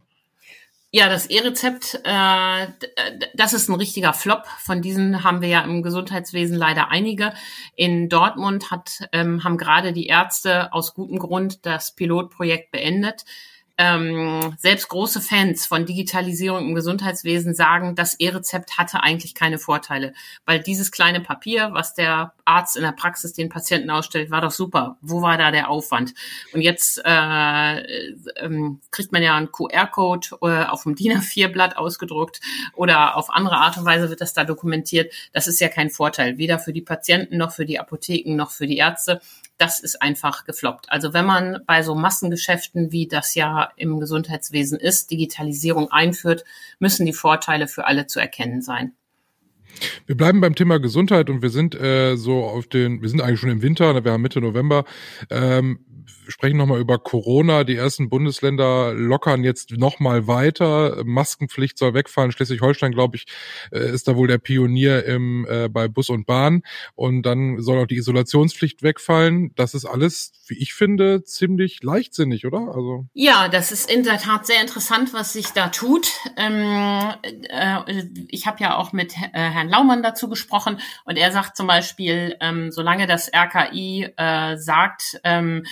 Ja, 0.96 1.08
das 1.08 1.26
E-Rezept, 1.26 2.02
äh, 2.04 2.68
das 3.34 3.52
ist 3.52 3.68
ein 3.68 3.74
richtiger 3.74 4.12
Flop. 4.12 4.46
Von 4.60 4.80
diesen 4.80 5.24
haben 5.24 5.40
wir 5.40 5.48
ja 5.48 5.62
im 5.62 5.82
Gesundheitswesen 5.82 6.56
leider 6.56 6.88
einige. 6.88 7.32
In 7.74 8.08
Dortmund 8.08 8.70
hat, 8.70 9.08
ähm, 9.10 9.42
haben 9.42 9.58
gerade 9.58 9.92
die 9.92 10.06
Ärzte 10.06 10.72
aus 10.72 10.94
gutem 10.94 11.18
Grund 11.18 11.66
das 11.66 11.96
Pilotprojekt 11.96 12.70
beendet 12.70 13.24
ähm, 13.76 14.54
selbst 14.58 14.88
große 14.88 15.20
Fans 15.20 15.66
von 15.66 15.84
Digitalisierung 15.84 16.68
im 16.68 16.74
Gesundheitswesen 16.74 17.54
sagen, 17.54 17.96
das 17.96 18.14
E-Rezept 18.14 18.78
hatte 18.78 19.02
eigentlich 19.02 19.34
keine 19.34 19.58
Vorteile, 19.58 20.12
weil 20.46 20.60
dieses 20.60 20.92
kleine 20.92 21.20
Papier, 21.20 21.70
was 21.72 21.94
der 21.94 22.34
Arzt 22.44 22.76
in 22.76 22.82
der 22.82 22.92
Praxis 22.92 23.32
den 23.32 23.48
Patienten 23.48 23.90
ausstellt, 23.90 24.30
war 24.30 24.40
doch 24.40 24.52
super. 24.52 24.96
Wo 25.00 25.22
war 25.22 25.38
da 25.38 25.50
der 25.50 25.70
Aufwand? 25.70 26.14
Und 26.52 26.60
jetzt 26.60 27.00
äh, 27.04 27.78
ähm, 28.36 28.80
kriegt 28.92 29.10
man 29.10 29.22
ja 29.22 29.36
einen 29.36 29.50
QR-Code 29.50 30.28
äh, 30.42 30.64
auf 30.66 30.84
dem 30.84 30.94
DIN 30.96 31.18
A4-Blatt 31.18 31.76
ausgedruckt 31.76 32.40
oder 32.74 33.16
auf 33.16 33.30
andere 33.30 33.56
Art 33.56 33.76
und 33.76 33.84
Weise 33.84 34.08
wird 34.08 34.20
das 34.20 34.34
da 34.34 34.44
dokumentiert. 34.44 35.12
Das 35.32 35.48
ist 35.48 35.60
ja 35.60 35.68
kein 35.68 35.90
Vorteil, 35.90 36.38
weder 36.38 36.60
für 36.60 36.72
die 36.72 36.82
Patienten 36.82 37.38
noch 37.38 37.50
für 37.50 37.64
die 37.64 37.80
Apotheken 37.80 38.36
noch 38.36 38.52
für 38.52 38.66
die 38.66 38.76
Ärzte 38.76 39.20
das 39.58 39.78
ist 39.78 40.02
einfach 40.02 40.44
gefloppt. 40.44 40.90
Also 40.90 41.12
wenn 41.12 41.24
man 41.24 41.60
bei 41.66 41.82
so 41.82 41.94
Massengeschäften, 41.94 42.90
wie 42.90 43.06
das 43.06 43.34
ja 43.34 43.63
im 43.76 44.00
Gesundheitswesen 44.00 44.78
ist, 44.78 45.10
Digitalisierung 45.10 45.90
einführt, 45.90 46.44
müssen 46.78 47.06
die 47.06 47.12
Vorteile 47.12 47.68
für 47.68 47.86
alle 47.86 48.06
zu 48.06 48.20
erkennen 48.20 48.62
sein. 48.62 48.92
Wir 50.06 50.16
bleiben 50.16 50.40
beim 50.40 50.54
Thema 50.54 50.78
Gesundheit 50.78 51.30
und 51.30 51.42
wir 51.42 51.50
sind 51.50 51.74
äh, 51.74 52.16
so 52.16 52.44
auf 52.44 52.66
den, 52.66 53.02
wir 53.02 53.08
sind 53.08 53.20
eigentlich 53.20 53.40
schon 53.40 53.50
im 53.50 53.62
Winter, 53.62 54.04
wir 54.04 54.12
haben 54.12 54.22
Mitte 54.22 54.40
November. 54.40 54.84
Ähm, 55.30 55.80
sprechen 56.28 56.56
nochmal 56.56 56.80
über 56.80 56.98
Corona. 56.98 57.64
Die 57.64 57.76
ersten 57.76 58.08
Bundesländer 58.08 58.94
lockern 58.94 59.44
jetzt 59.44 59.72
nochmal 59.72 60.26
weiter. 60.26 61.02
Maskenpflicht 61.04 61.78
soll 61.78 61.94
wegfallen. 61.94 62.32
Schleswig-Holstein, 62.32 62.92
glaube 62.92 63.16
ich, 63.16 63.26
äh, 63.70 63.90
ist 63.90 64.08
da 64.08 64.16
wohl 64.16 64.28
der 64.28 64.38
Pionier 64.38 65.04
im, 65.04 65.46
äh, 65.48 65.68
bei 65.68 65.88
Bus 65.88 66.10
und 66.10 66.26
Bahn. 66.26 66.62
Und 66.94 67.22
dann 67.22 67.60
soll 67.60 67.78
auch 67.78 67.86
die 67.86 67.96
Isolationspflicht 67.96 68.82
wegfallen. 68.82 69.52
Das 69.56 69.74
ist 69.74 69.84
alles, 69.84 70.32
wie 70.46 70.58
ich 70.58 70.74
finde, 70.74 71.24
ziemlich 71.24 71.82
leichtsinnig, 71.82 72.46
oder? 72.46 72.72
Also 72.74 73.06
ja, 73.14 73.48
das 73.48 73.72
ist 73.72 73.90
in 73.90 74.02
der 74.02 74.18
Tat 74.18 74.46
sehr 74.46 74.60
interessant, 74.60 75.12
was 75.12 75.32
sich 75.32 75.48
da 75.48 75.68
tut. 75.68 76.08
Ähm, 76.36 77.12
äh, 77.48 78.04
ich 78.28 78.46
habe 78.46 78.62
ja 78.62 78.76
auch 78.76 78.92
mit 78.92 79.14
äh, 79.16 79.28
Herrn 79.32 79.68
Laumann 79.68 80.02
dazu 80.02 80.28
gesprochen 80.28 80.80
und 81.04 81.16
er 81.16 81.32
sagt 81.32 81.56
zum 81.56 81.66
Beispiel, 81.66 82.36
ähm, 82.40 82.70
solange 82.70 83.06
das 83.06 83.30
RKI 83.32 84.08
äh, 84.16 84.56
sagt, 84.56 85.20
ähm, 85.24 85.64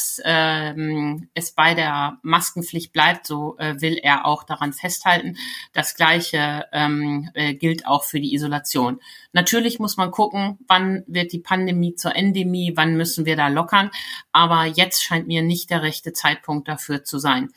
dass 0.00 0.20
ähm, 0.24 1.28
es 1.34 1.52
bei 1.52 1.74
der 1.74 2.18
Maskenpflicht 2.22 2.92
bleibt, 2.92 3.26
so 3.26 3.58
äh, 3.58 3.80
will 3.82 3.98
er 4.02 4.24
auch 4.24 4.44
daran 4.44 4.72
festhalten. 4.72 5.36
Das 5.74 5.94
Gleiche 5.94 6.66
ähm, 6.72 7.28
äh, 7.34 7.54
gilt 7.54 7.86
auch 7.86 8.04
für 8.04 8.18
die 8.18 8.34
Isolation. 8.34 9.00
Natürlich 9.32 9.78
muss 9.78 9.98
man 9.98 10.10
gucken, 10.10 10.58
wann 10.66 11.04
wird 11.06 11.32
die 11.32 11.38
Pandemie 11.38 11.96
zur 11.96 12.16
Endemie, 12.16 12.72
wann 12.76 12.96
müssen 12.96 13.26
wir 13.26 13.36
da 13.36 13.48
lockern. 13.48 13.90
Aber 14.32 14.64
jetzt 14.64 15.02
scheint 15.02 15.26
mir 15.26 15.42
nicht 15.42 15.68
der 15.70 15.82
rechte 15.82 16.14
Zeitpunkt 16.14 16.66
dafür 16.68 17.04
zu 17.04 17.18
sein. 17.18 17.50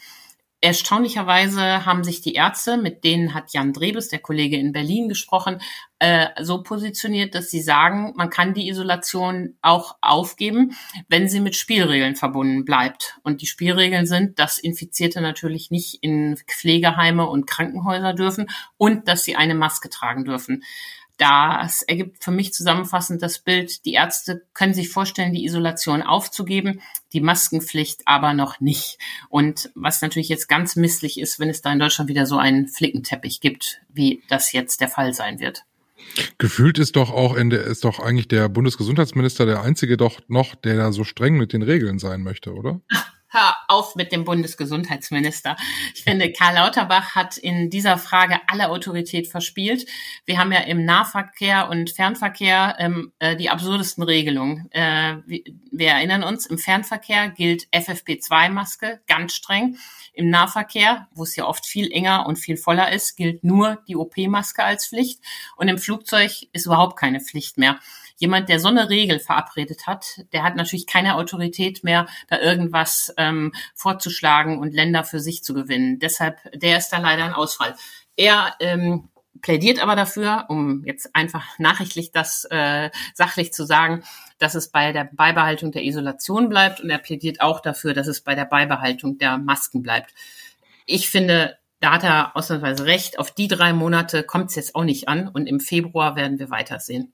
Erstaunlicherweise 0.63 1.85
haben 1.85 2.05
sich 2.05 2.21
die 2.21 2.35
Ärzte, 2.35 2.77
mit 2.77 3.03
denen 3.03 3.33
hat 3.33 3.51
Jan 3.51 3.73
Drebes, 3.73 4.07
der 4.07 4.19
Kollege 4.19 4.55
in 4.55 4.71
Berlin, 4.71 5.09
gesprochen, 5.09 5.59
äh, 5.99 6.27
so 6.41 6.63
positioniert, 6.63 7.35
dass 7.35 7.51
sie 7.51 7.61
sagen, 7.61 8.13
man 8.15 8.29
kann 8.29 8.53
die 8.53 8.69
Isolation 8.69 9.57
auch 9.61 9.97
aufgeben, 9.99 10.71
wenn 11.09 11.27
sie 11.27 11.41
mit 11.41 11.57
Spielregeln 11.57 12.15
verbunden 12.15 12.63
bleibt. 12.63 13.19
Und 13.23 13.41
die 13.41 13.45
Spielregeln 13.45 14.05
sind, 14.05 14.39
dass 14.39 14.57
Infizierte 14.57 15.19
natürlich 15.19 15.69
nicht 15.69 16.01
in 16.01 16.37
Pflegeheime 16.47 17.27
und 17.27 17.45
Krankenhäuser 17.45 18.13
dürfen 18.13 18.47
und 18.77 19.09
dass 19.09 19.25
sie 19.25 19.35
eine 19.35 19.55
Maske 19.55 19.89
tragen 19.89 20.23
dürfen. 20.23 20.63
Das 21.17 21.83
ergibt 21.83 22.23
für 22.23 22.31
mich 22.31 22.53
zusammenfassend 22.53 23.21
das 23.21 23.39
Bild, 23.39 23.85
die 23.85 23.93
Ärzte 23.93 24.45
können 24.53 24.73
sich 24.73 24.89
vorstellen, 24.89 25.33
die 25.33 25.45
Isolation 25.45 26.01
aufzugeben, 26.01 26.81
die 27.13 27.21
Maskenpflicht 27.21 28.01
aber 28.05 28.33
noch 28.33 28.59
nicht. 28.59 28.97
Und 29.29 29.71
was 29.75 30.01
natürlich 30.01 30.29
jetzt 30.29 30.49
ganz 30.49 30.75
misslich 30.75 31.19
ist, 31.19 31.39
wenn 31.39 31.49
es 31.49 31.61
da 31.61 31.71
in 31.71 31.79
Deutschland 31.79 32.09
wieder 32.09 32.25
so 32.25 32.37
einen 32.37 32.67
Flickenteppich 32.67 33.41
gibt, 33.41 33.81
wie 33.89 34.23
das 34.27 34.51
jetzt 34.53 34.81
der 34.81 34.89
Fall 34.89 35.13
sein 35.13 35.39
wird. 35.39 35.65
Gefühlt 36.37 36.79
ist 36.79 36.95
doch 36.95 37.11
auch 37.11 37.35
in 37.35 37.49
der, 37.49 37.63
ist 37.63 37.85
doch 37.85 37.99
eigentlich 37.99 38.27
der 38.27 38.49
Bundesgesundheitsminister 38.49 39.45
der 39.45 39.61
einzige 39.61 39.97
doch 39.97 40.19
noch, 40.27 40.55
der 40.55 40.75
da 40.75 40.91
so 40.91 41.03
streng 41.03 41.37
mit 41.37 41.53
den 41.53 41.61
Regeln 41.61 41.99
sein 41.99 42.21
möchte, 42.21 42.53
oder? 42.53 42.81
Hör 43.35 43.55
auf 43.67 43.95
mit 43.95 44.11
dem 44.11 44.25
Bundesgesundheitsminister. 44.25 45.57
Ich 45.95 46.03
finde, 46.03 46.31
Karl 46.31 46.53
Lauterbach 46.53 47.15
hat 47.15 47.35
in 47.35 47.71
dieser 47.71 47.97
Frage 47.97 48.39
alle 48.45 48.69
Autorität 48.69 49.27
verspielt. 49.27 49.87
Wir 50.25 50.37
haben 50.37 50.51
ja 50.51 50.59
im 50.59 50.85
Nahverkehr 50.85 51.67
und 51.67 51.89
Fernverkehr 51.89 52.75
ähm, 52.77 53.11
äh, 53.17 53.35
die 53.35 53.49
absurdesten 53.49 54.03
Regelungen. 54.03 54.69
Äh, 54.69 55.15
wir 55.25 55.89
erinnern 55.89 56.21
uns, 56.21 56.45
im 56.45 56.59
Fernverkehr 56.59 57.29
gilt 57.29 57.67
FFP2-Maske 57.73 59.01
ganz 59.07 59.33
streng. 59.33 59.77
Im 60.13 60.29
Nahverkehr, 60.29 61.07
wo 61.15 61.23
es 61.23 61.35
ja 61.35 61.47
oft 61.47 61.65
viel 61.65 61.91
enger 61.91 62.27
und 62.27 62.35
viel 62.35 62.55
voller 62.55 62.91
ist, 62.91 63.15
gilt 63.15 63.43
nur 63.43 63.81
die 63.87 63.95
OP-Maske 63.95 64.63
als 64.63 64.89
Pflicht. 64.89 65.19
Und 65.55 65.69
im 65.69 65.79
Flugzeug 65.79 66.31
ist 66.51 66.67
überhaupt 66.67 66.99
keine 66.99 67.19
Pflicht 67.19 67.57
mehr 67.57 67.79
jemand, 68.17 68.49
der 68.49 68.59
so 68.59 68.67
eine 68.67 68.89
Regel 68.89 69.19
verabredet 69.19 69.87
hat, 69.87 70.21
der 70.33 70.43
hat 70.43 70.55
natürlich 70.55 70.87
keine 70.87 71.15
Autorität 71.15 71.83
mehr, 71.83 72.07
da 72.27 72.39
irgendwas 72.39 73.13
ähm, 73.17 73.53
vorzuschlagen 73.75 74.59
und 74.59 74.73
Länder 74.73 75.03
für 75.03 75.19
sich 75.19 75.43
zu 75.43 75.53
gewinnen. 75.53 75.99
Deshalb, 75.99 76.39
der 76.53 76.77
ist 76.77 76.89
da 76.89 76.97
leider 76.97 77.25
ein 77.25 77.33
Ausfall. 77.33 77.75
Er 78.15 78.55
ähm, 78.59 79.09
plädiert 79.41 79.81
aber 79.81 79.95
dafür, 79.95 80.45
um 80.49 80.83
jetzt 80.85 81.15
einfach 81.15 81.59
nachrichtlich 81.59 82.11
das 82.11 82.45
äh, 82.49 82.89
sachlich 83.13 83.53
zu 83.53 83.65
sagen, 83.65 84.03
dass 84.39 84.55
es 84.55 84.69
bei 84.69 84.91
der 84.91 85.09
Beibehaltung 85.11 85.71
der 85.71 85.83
Isolation 85.83 86.49
bleibt 86.49 86.81
und 86.81 86.89
er 86.89 86.97
plädiert 86.97 87.41
auch 87.41 87.59
dafür, 87.59 87.93
dass 87.93 88.07
es 88.07 88.21
bei 88.21 88.35
der 88.35 88.45
Beibehaltung 88.45 89.17
der 89.17 89.37
Masken 89.37 89.81
bleibt. 89.81 90.13
Ich 90.85 91.09
finde, 91.09 91.57
da 91.79 91.91
hat 91.91 92.03
er 92.03 92.35
ausnahmsweise 92.35 92.85
recht. 92.85 93.19
Auf 93.19 93.31
die 93.31 93.47
drei 93.47 93.73
Monate 93.73 94.23
kommt 94.23 94.49
es 94.49 94.55
jetzt 94.55 94.75
auch 94.75 94.83
nicht 94.83 95.07
an 95.07 95.27
und 95.27 95.47
im 95.47 95.59
Februar 95.59 96.15
werden 96.15 96.39
wir 96.39 96.49
weitersehen. 96.49 97.13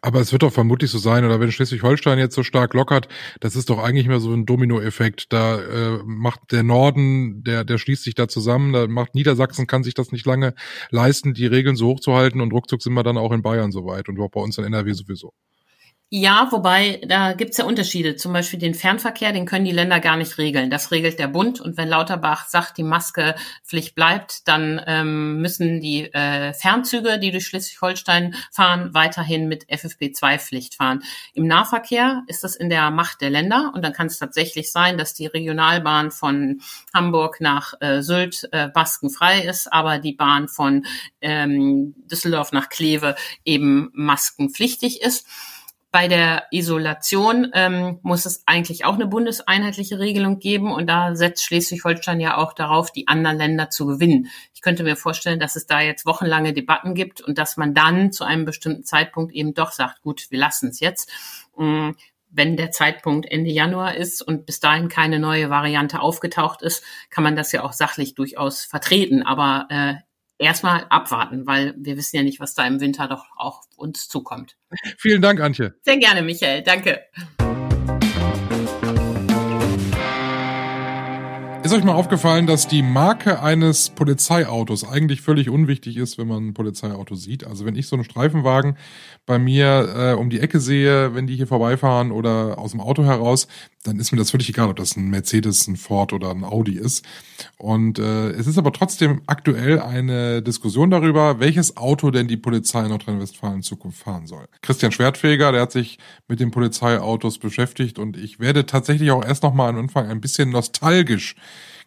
Aber 0.00 0.20
es 0.20 0.32
wird 0.32 0.42
doch 0.42 0.52
vermutlich 0.52 0.90
so 0.90 0.98
sein, 0.98 1.24
oder 1.24 1.40
wenn 1.40 1.50
Schleswig-Holstein 1.50 2.18
jetzt 2.18 2.34
so 2.34 2.42
stark 2.42 2.74
lockert, 2.74 3.08
das 3.40 3.56
ist 3.56 3.70
doch 3.70 3.82
eigentlich 3.82 4.06
mehr 4.06 4.20
so 4.20 4.32
ein 4.32 4.46
Dominoeffekt. 4.46 5.32
Da 5.32 5.60
äh, 5.60 5.98
macht 6.04 6.52
der 6.52 6.62
Norden, 6.62 7.42
der, 7.44 7.64
der 7.64 7.78
schließt 7.78 8.04
sich 8.04 8.14
da 8.14 8.28
zusammen, 8.28 8.72
da 8.72 8.86
macht 8.86 9.14
Niedersachsen, 9.14 9.66
kann 9.66 9.82
sich 9.82 9.94
das 9.94 10.12
nicht 10.12 10.26
lange 10.26 10.54
leisten, 10.90 11.34
die 11.34 11.46
Regeln 11.46 11.76
so 11.76 11.88
hochzuhalten 11.88 12.40
und 12.40 12.52
ruckzuck 12.52 12.82
sind 12.82 12.94
wir 12.94 13.02
dann 13.02 13.18
auch 13.18 13.32
in 13.32 13.42
Bayern 13.42 13.72
soweit 13.72 14.08
und 14.08 14.20
auch 14.20 14.30
bei 14.30 14.40
uns 14.40 14.58
in 14.58 14.64
NRW 14.64 14.92
sowieso. 14.92 15.32
Ja, 16.14 16.48
wobei 16.50 17.00
da 17.06 17.32
gibt's 17.32 17.56
ja 17.56 17.64
Unterschiede. 17.64 18.16
Zum 18.16 18.34
Beispiel 18.34 18.58
den 18.58 18.74
Fernverkehr, 18.74 19.32
den 19.32 19.46
können 19.46 19.64
die 19.64 19.72
Länder 19.72 19.98
gar 19.98 20.18
nicht 20.18 20.36
regeln. 20.36 20.68
Das 20.68 20.90
regelt 20.90 21.18
der 21.18 21.26
Bund. 21.26 21.58
Und 21.58 21.78
wenn 21.78 21.88
Lauterbach 21.88 22.48
sagt, 22.48 22.76
die 22.76 22.82
Maskepflicht 22.82 23.94
bleibt, 23.94 24.46
dann 24.46 24.78
ähm, 24.86 25.40
müssen 25.40 25.80
die 25.80 26.12
äh, 26.12 26.52
Fernzüge, 26.52 27.18
die 27.18 27.30
durch 27.30 27.46
Schleswig-Holstein 27.46 28.34
fahren, 28.50 28.92
weiterhin 28.92 29.48
mit 29.48 29.64
FFP2-Pflicht 29.70 30.74
fahren. 30.74 31.02
Im 31.32 31.46
Nahverkehr 31.46 32.24
ist 32.26 32.44
das 32.44 32.56
in 32.56 32.68
der 32.68 32.90
Macht 32.90 33.22
der 33.22 33.30
Länder. 33.30 33.72
Und 33.74 33.82
dann 33.82 33.94
kann 33.94 34.08
es 34.08 34.18
tatsächlich 34.18 34.70
sein, 34.70 34.98
dass 34.98 35.14
die 35.14 35.28
Regionalbahn 35.28 36.10
von 36.10 36.60
Hamburg 36.92 37.40
nach 37.40 37.72
äh, 37.80 38.02
Sylt 38.02 38.50
äh, 38.52 38.68
maskenfrei 38.74 39.40
ist, 39.40 39.72
aber 39.72 39.98
die 39.98 40.12
Bahn 40.12 40.48
von 40.48 40.84
ähm, 41.22 41.94
Düsseldorf 42.10 42.52
nach 42.52 42.68
Kleve 42.68 43.16
eben 43.46 43.88
maskenpflichtig 43.94 45.00
ist. 45.00 45.26
Bei 45.92 46.08
der 46.08 46.46
Isolation 46.50 47.50
ähm, 47.52 47.98
muss 48.02 48.24
es 48.24 48.44
eigentlich 48.46 48.86
auch 48.86 48.94
eine 48.94 49.06
bundeseinheitliche 49.06 49.98
Regelung 49.98 50.38
geben 50.38 50.72
und 50.72 50.86
da 50.86 51.14
setzt 51.14 51.44
Schleswig-Holstein 51.44 52.18
ja 52.18 52.38
auch 52.38 52.54
darauf, 52.54 52.90
die 52.90 53.08
anderen 53.08 53.36
Länder 53.36 53.68
zu 53.68 53.84
gewinnen. 53.84 54.28
Ich 54.54 54.62
könnte 54.62 54.84
mir 54.84 54.96
vorstellen, 54.96 55.38
dass 55.38 55.54
es 55.54 55.66
da 55.66 55.82
jetzt 55.82 56.06
wochenlange 56.06 56.54
Debatten 56.54 56.94
gibt 56.94 57.20
und 57.20 57.36
dass 57.36 57.58
man 57.58 57.74
dann 57.74 58.10
zu 58.10 58.24
einem 58.24 58.46
bestimmten 58.46 58.84
Zeitpunkt 58.84 59.34
eben 59.34 59.52
doch 59.52 59.70
sagt, 59.70 60.00
gut, 60.00 60.30
wir 60.30 60.38
lassen 60.38 60.70
es 60.70 60.80
jetzt. 60.80 61.10
Ähm, 61.60 61.94
wenn 62.30 62.56
der 62.56 62.70
Zeitpunkt 62.70 63.30
Ende 63.30 63.50
Januar 63.50 63.94
ist 63.94 64.22
und 64.22 64.46
bis 64.46 64.60
dahin 64.60 64.88
keine 64.88 65.18
neue 65.18 65.50
Variante 65.50 66.00
aufgetaucht 66.00 66.62
ist, 66.62 66.82
kann 67.10 67.22
man 67.22 67.36
das 67.36 67.52
ja 67.52 67.62
auch 67.62 67.74
sachlich 67.74 68.14
durchaus 68.14 68.64
vertreten. 68.64 69.22
Aber 69.22 69.66
äh, 69.68 69.94
erstmal 70.42 70.86
abwarten, 70.90 71.46
weil 71.46 71.74
wir 71.78 71.96
wissen 71.96 72.16
ja 72.16 72.22
nicht, 72.22 72.40
was 72.40 72.54
da 72.54 72.66
im 72.66 72.80
Winter 72.80 73.08
doch 73.08 73.26
auch 73.36 73.62
uns 73.76 74.08
zukommt. 74.08 74.56
Vielen 74.98 75.22
Dank, 75.22 75.40
Antje. 75.40 75.74
Sehr 75.82 75.96
gerne, 75.98 76.22
Michael. 76.22 76.62
Danke. 76.62 77.00
Ist 81.72 81.78
euch 81.78 81.84
mal 81.84 81.94
aufgefallen, 81.94 82.46
dass 82.46 82.68
die 82.68 82.82
Marke 82.82 83.40
eines 83.40 83.88
Polizeiautos 83.88 84.86
eigentlich 84.86 85.22
völlig 85.22 85.48
unwichtig 85.48 85.96
ist, 85.96 86.18
wenn 86.18 86.28
man 86.28 86.48
ein 86.48 86.52
Polizeiauto 86.52 87.14
sieht? 87.14 87.46
Also 87.46 87.64
wenn 87.64 87.76
ich 87.76 87.86
so 87.86 87.96
einen 87.96 88.04
Streifenwagen 88.04 88.76
bei 89.24 89.38
mir 89.38 89.94
äh, 89.96 90.12
um 90.12 90.28
die 90.28 90.40
Ecke 90.40 90.60
sehe, 90.60 91.14
wenn 91.14 91.26
die 91.26 91.34
hier 91.34 91.46
vorbeifahren 91.46 92.12
oder 92.12 92.58
aus 92.58 92.72
dem 92.72 92.82
Auto 92.82 93.04
heraus, 93.04 93.48
dann 93.84 93.98
ist 93.98 94.12
mir 94.12 94.18
das 94.18 94.32
völlig 94.32 94.50
egal, 94.50 94.68
ob 94.68 94.76
das 94.76 94.96
ein 94.98 95.08
Mercedes, 95.08 95.66
ein 95.66 95.76
Ford 95.76 96.12
oder 96.12 96.30
ein 96.30 96.44
Audi 96.44 96.74
ist. 96.74 97.06
Und 97.56 97.98
äh, 97.98 98.28
es 98.32 98.46
ist 98.46 98.58
aber 98.58 98.74
trotzdem 98.74 99.22
aktuell 99.26 99.80
eine 99.80 100.42
Diskussion 100.42 100.90
darüber, 100.90 101.40
welches 101.40 101.78
Auto 101.78 102.10
denn 102.10 102.28
die 102.28 102.36
Polizei 102.36 102.82
in 102.82 102.88
Nordrhein-Westfalen 102.90 103.56
in 103.56 103.62
Zukunft 103.62 104.02
fahren 104.02 104.26
soll. 104.26 104.44
Christian 104.60 104.92
Schwertfeger, 104.92 105.52
der 105.52 105.62
hat 105.62 105.72
sich 105.72 105.98
mit 106.28 106.38
den 106.38 106.50
Polizeiautos 106.50 107.38
beschäftigt 107.38 107.98
und 107.98 108.18
ich 108.18 108.40
werde 108.40 108.66
tatsächlich 108.66 109.10
auch 109.10 109.24
erst 109.24 109.42
noch 109.42 109.54
mal 109.54 109.70
am 109.70 109.78
Anfang 109.78 110.08
ein 110.08 110.20
bisschen 110.20 110.50
nostalgisch 110.50 111.34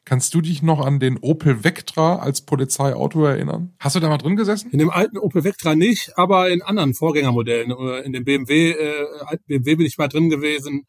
Kannst 0.06 0.36
du 0.36 0.42
dich 0.42 0.62
noch 0.62 0.86
an 0.86 1.00
den 1.00 1.18
Opel 1.18 1.64
Vectra 1.64 2.18
als 2.18 2.42
Polizeiauto 2.42 3.26
erinnern? 3.26 3.74
Hast 3.80 3.96
du 3.96 4.00
da 4.00 4.08
mal 4.08 4.18
drin 4.18 4.36
gesessen? 4.36 4.70
In 4.72 4.78
dem 4.78 4.92
alten 4.92 5.18
Opel 5.18 5.44
Vectra 5.44 5.76
nicht, 5.76 6.12
aber 6.16 6.50
in 6.50 6.62
anderen 6.62 6.94
Vorgängermodellen. 6.94 7.72
In 8.04 8.14
dem 8.14 8.24
BMW, 8.24 8.72
äh, 8.72 9.38
BMW 9.48 9.76
bin 9.76 9.86
ich 9.86 9.98
mal 9.98 10.08
drin 10.08 10.30
gewesen 10.30 10.86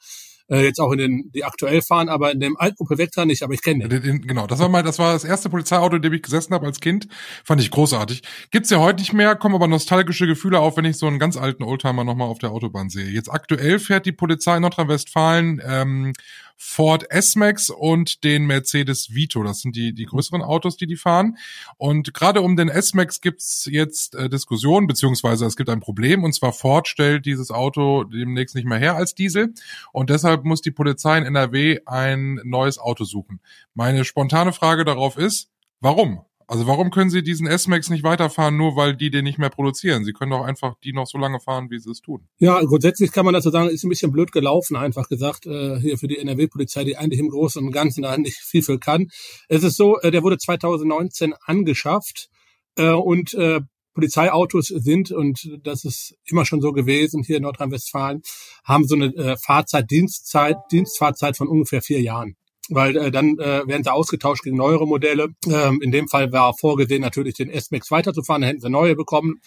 äh, 0.48 0.64
jetzt 0.64 0.80
auch 0.80 0.92
in 0.92 0.98
den, 0.98 1.30
die 1.34 1.44
aktuell 1.44 1.82
fahren, 1.82 2.08
aber 2.08 2.32
in 2.32 2.40
dem 2.40 2.56
alten 2.56 2.82
Opel 2.82 2.98
Vectra 2.98 3.24
nicht, 3.24 3.42
aber 3.42 3.54
ich 3.54 3.62
kenne 3.62 3.88
den. 3.88 4.02
den. 4.02 4.22
Genau, 4.22 4.46
das 4.46 4.58
war 4.58 4.68
mal, 4.68 4.82
das 4.82 4.98
war 4.98 5.12
das 5.12 5.24
erste 5.24 5.48
Polizeiauto, 5.48 5.96
in 5.96 6.02
dem 6.02 6.12
ich 6.12 6.22
gesessen 6.22 6.54
habe 6.54 6.66
als 6.66 6.80
Kind. 6.80 7.08
Fand 7.44 7.60
ich 7.60 7.70
großartig. 7.70 8.22
Gibt's 8.50 8.70
ja 8.70 8.78
heute 8.78 9.00
nicht 9.00 9.12
mehr, 9.12 9.34
kommen 9.34 9.54
aber 9.54 9.66
nostalgische 9.66 10.26
Gefühle 10.26 10.60
auf, 10.60 10.76
wenn 10.76 10.84
ich 10.84 10.98
so 10.98 11.06
einen 11.06 11.18
ganz 11.18 11.36
alten 11.36 11.62
Oldtimer 11.62 12.04
nochmal 12.04 12.28
auf 12.28 12.38
der 12.38 12.50
Autobahn 12.50 12.90
sehe. 12.90 13.08
Jetzt 13.08 13.30
aktuell 13.30 13.78
fährt 13.78 14.06
die 14.06 14.12
Polizei 14.12 14.56
in 14.56 14.62
Nordrhein-Westfalen 14.62 15.60
ähm, 15.66 16.12
Ford 16.56 17.10
S-Max 17.10 17.70
und 17.70 18.24
den 18.24 18.46
Mercedes 18.46 19.14
Vito. 19.14 19.42
Das 19.42 19.60
sind 19.60 19.76
die, 19.76 19.92
die 19.92 20.06
größeren 20.06 20.42
Autos, 20.42 20.76
die 20.76 20.86
die 20.86 20.96
fahren. 20.96 21.36
Und 21.76 22.14
gerade 22.14 22.40
um 22.40 22.56
den 22.56 22.68
S-Max 22.68 23.20
gibt's 23.20 23.68
jetzt 23.70 24.14
äh, 24.14 24.28
Diskussionen, 24.28 24.86
beziehungsweise 24.86 25.46
es 25.46 25.56
gibt 25.56 25.68
ein 25.70 25.80
Problem. 25.80 26.24
Und 26.24 26.32
zwar 26.32 26.52
Ford 26.52 26.88
stellt 26.88 27.26
dieses 27.26 27.50
Auto 27.50 28.04
demnächst 28.04 28.54
nicht 28.54 28.66
mehr 28.66 28.78
her 28.78 28.96
als 28.96 29.14
Diesel. 29.14 29.52
Und 29.92 30.10
deshalb 30.10 30.44
muss 30.44 30.62
die 30.62 30.70
Polizei 30.70 31.18
in 31.18 31.24
NRW 31.24 31.80
ein 31.86 32.40
neues 32.44 32.78
Auto 32.78 33.04
suchen. 33.04 33.40
Meine 33.74 34.04
spontane 34.04 34.52
Frage 34.52 34.84
darauf 34.84 35.16
ist, 35.18 35.50
warum? 35.80 36.24
Also 36.48 36.66
warum 36.68 36.90
können 36.90 37.10
Sie 37.10 37.24
diesen 37.24 37.48
S-Max 37.48 37.90
nicht 37.90 38.04
weiterfahren, 38.04 38.56
nur 38.56 38.76
weil 38.76 38.94
die 38.94 39.10
den 39.10 39.24
nicht 39.24 39.38
mehr 39.38 39.50
produzieren? 39.50 40.04
Sie 40.04 40.12
können 40.12 40.30
doch 40.30 40.44
einfach 40.44 40.76
die 40.84 40.92
noch 40.92 41.06
so 41.06 41.18
lange 41.18 41.40
fahren, 41.40 41.70
wie 41.70 41.78
sie 41.80 41.90
es 41.90 42.00
tun. 42.00 42.28
Ja, 42.38 42.62
grundsätzlich 42.62 43.10
kann 43.10 43.24
man 43.24 43.34
dazu 43.34 43.50
sagen, 43.50 43.68
ist 43.68 43.82
ein 43.82 43.88
bisschen 43.88 44.12
blöd 44.12 44.30
gelaufen, 44.30 44.76
einfach 44.76 45.08
gesagt, 45.08 45.46
äh, 45.46 45.80
hier 45.80 45.98
für 45.98 46.06
die 46.06 46.18
NRW-Polizei, 46.18 46.84
die 46.84 46.96
eigentlich 46.96 47.18
im 47.18 47.30
Großen 47.30 47.64
und 47.64 47.72
Ganzen 47.72 48.02
da 48.02 48.16
nicht 48.16 48.36
viel 48.36 48.62
für 48.62 48.78
kann. 48.78 49.08
Es 49.48 49.64
ist 49.64 49.76
so, 49.76 49.98
äh, 50.00 50.12
der 50.12 50.22
wurde 50.22 50.38
2019 50.38 51.34
angeschafft 51.44 52.28
äh, 52.76 52.90
und 52.90 53.34
äh, 53.34 53.60
Polizeiautos 53.94 54.66
sind, 54.66 55.10
und 55.10 55.58
das 55.64 55.84
ist 55.84 56.14
immer 56.26 56.44
schon 56.44 56.60
so 56.60 56.72
gewesen 56.72 57.24
hier 57.24 57.38
in 57.38 57.42
Nordrhein-Westfalen, 57.42 58.22
haben 58.62 58.86
so 58.86 58.94
eine 58.94 59.06
äh, 59.16 59.36
Fahrzeit, 59.42 59.90
Dienstzeit, 59.90 60.56
Dienstfahrzeit 60.70 61.36
von 61.36 61.48
ungefähr 61.48 61.82
vier 61.82 62.02
Jahren 62.02 62.36
weil 62.70 62.96
äh, 62.96 63.10
dann 63.10 63.38
äh, 63.38 63.66
werden 63.66 63.84
sie 63.84 63.92
ausgetauscht 63.92 64.42
gegen 64.42 64.56
neuere 64.56 64.86
Modelle. 64.86 65.28
Ähm, 65.46 65.80
in 65.82 65.90
dem 65.90 66.08
Fall 66.08 66.32
war 66.32 66.54
vorgesehen, 66.58 67.02
natürlich 67.02 67.34
den 67.34 67.50
S-Max 67.50 67.90
weiterzufahren, 67.90 68.42
dann 68.42 68.48
hätten 68.48 68.60
sie 68.60 68.70
neue 68.70 68.96
bekommen. 68.96 69.40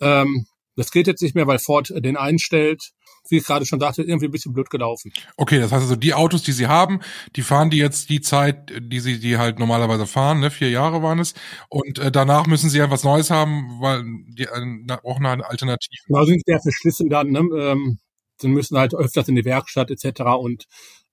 Ähm, 0.00 0.46
das 0.76 0.90
geht 0.90 1.06
jetzt 1.06 1.22
nicht 1.22 1.34
mehr, 1.34 1.46
weil 1.46 1.58
Ford 1.58 1.92
den 1.94 2.16
einstellt. 2.16 2.90
Wie 3.30 3.38
ich 3.38 3.44
gerade 3.44 3.64
schon 3.64 3.80
sagte, 3.80 4.02
irgendwie 4.02 4.26
ein 4.26 4.30
bisschen 4.30 4.52
blöd 4.52 4.68
gelaufen. 4.68 5.10
Okay, 5.38 5.58
das 5.58 5.72
heißt 5.72 5.84
also, 5.84 5.96
die 5.96 6.12
Autos, 6.12 6.42
die 6.42 6.52
sie 6.52 6.66
haben, 6.66 7.00
die 7.36 7.40
fahren 7.40 7.70
die 7.70 7.78
jetzt 7.78 8.10
die 8.10 8.20
Zeit, 8.20 8.70
die 8.78 9.00
sie 9.00 9.18
die 9.18 9.38
halt 9.38 9.58
normalerweise 9.58 10.06
fahren, 10.06 10.40
ne? 10.40 10.50
Vier 10.50 10.68
Jahre 10.68 11.02
waren 11.02 11.18
es. 11.18 11.32
Und 11.70 11.98
äh, 11.98 12.12
danach 12.12 12.46
müssen 12.46 12.68
sie 12.68 12.78
ja 12.78 12.90
was 12.90 13.02
Neues 13.02 13.30
haben, 13.30 13.80
weil 13.80 14.04
die 14.28 14.42
äh, 14.42 14.98
brauchen 15.02 15.24
eine 15.24 15.48
Alternative. 15.48 16.02
Genau, 16.06 16.24
sind 16.24 16.42
sehr 16.44 16.60
verschlissen 16.60 17.08
dann, 17.08 17.30
ne? 17.30 17.38
Ähm, 17.38 17.98
dann 18.42 18.50
müssen 18.50 18.76
halt 18.76 18.94
öfters 18.94 19.28
in 19.28 19.36
die 19.36 19.44
Werkstatt 19.46 19.90
etc. 19.90 20.20
Und 20.38 20.64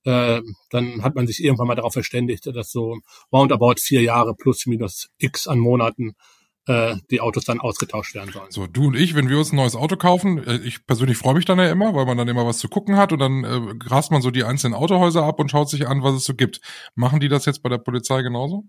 äh, 0.04 0.42
dann 0.70 1.04
hat 1.04 1.16
man 1.16 1.28
sich 1.28 1.44
irgendwann 1.44 1.68
mal 1.68 1.76
darauf 1.76 1.94
verständigt, 1.94 2.46
dass 2.48 2.72
so 2.72 2.98
roundabout 3.32 3.76
vier 3.80 4.02
Jahre 4.02 4.36
plus 4.36 4.66
minus 4.66 5.10
x 5.18 5.48
an 5.48 5.60
Monaten 5.60 6.14
äh, 6.68 6.96
die 7.10 7.22
Autos 7.22 7.46
dann 7.46 7.60
ausgetauscht 7.60 8.14
werden 8.16 8.32
sollen. 8.32 8.52
So, 8.52 8.68
du 8.68 8.88
und 8.88 8.96
ich, 8.96 9.16
wenn 9.16 9.30
wir 9.30 9.38
uns 9.38 9.52
ein 9.52 9.56
neues 9.56 9.76
Auto 9.76 9.96
kaufen, 9.96 10.44
äh, 10.44 10.58
ich 10.58 10.86
persönlich 10.86 11.18
freue 11.18 11.36
mich 11.36 11.46
dann 11.46 11.60
ja 11.60 11.70
immer, 11.70 11.94
weil 11.96 12.06
man 12.06 12.18
dann 12.18 12.28
immer 12.28 12.46
was 12.46 12.60
zu 12.60 12.68
gucken 12.68 12.98
hat 12.98 13.12
und 13.12 13.20
dann 13.20 13.44
äh, 13.44 13.76
grast 13.76 14.12
man 14.12 14.22
so 14.22 14.32
die 14.32 14.44
einzelnen 14.44 14.76
Autohäuser 14.76 15.24
ab 15.24 15.40
und 15.40 15.50
schaut 15.50 15.70
sich 15.70 15.88
an, 15.88 16.04
was 16.04 16.16
es 16.16 16.24
so 16.24 16.36
gibt. 16.36 16.62
Machen 16.96 17.20
die 17.20 17.30
das 17.30 17.46
jetzt 17.46 17.64
bei 17.64 17.70
der 17.70 17.80
Polizei 17.80 18.22
genauso? 18.22 18.66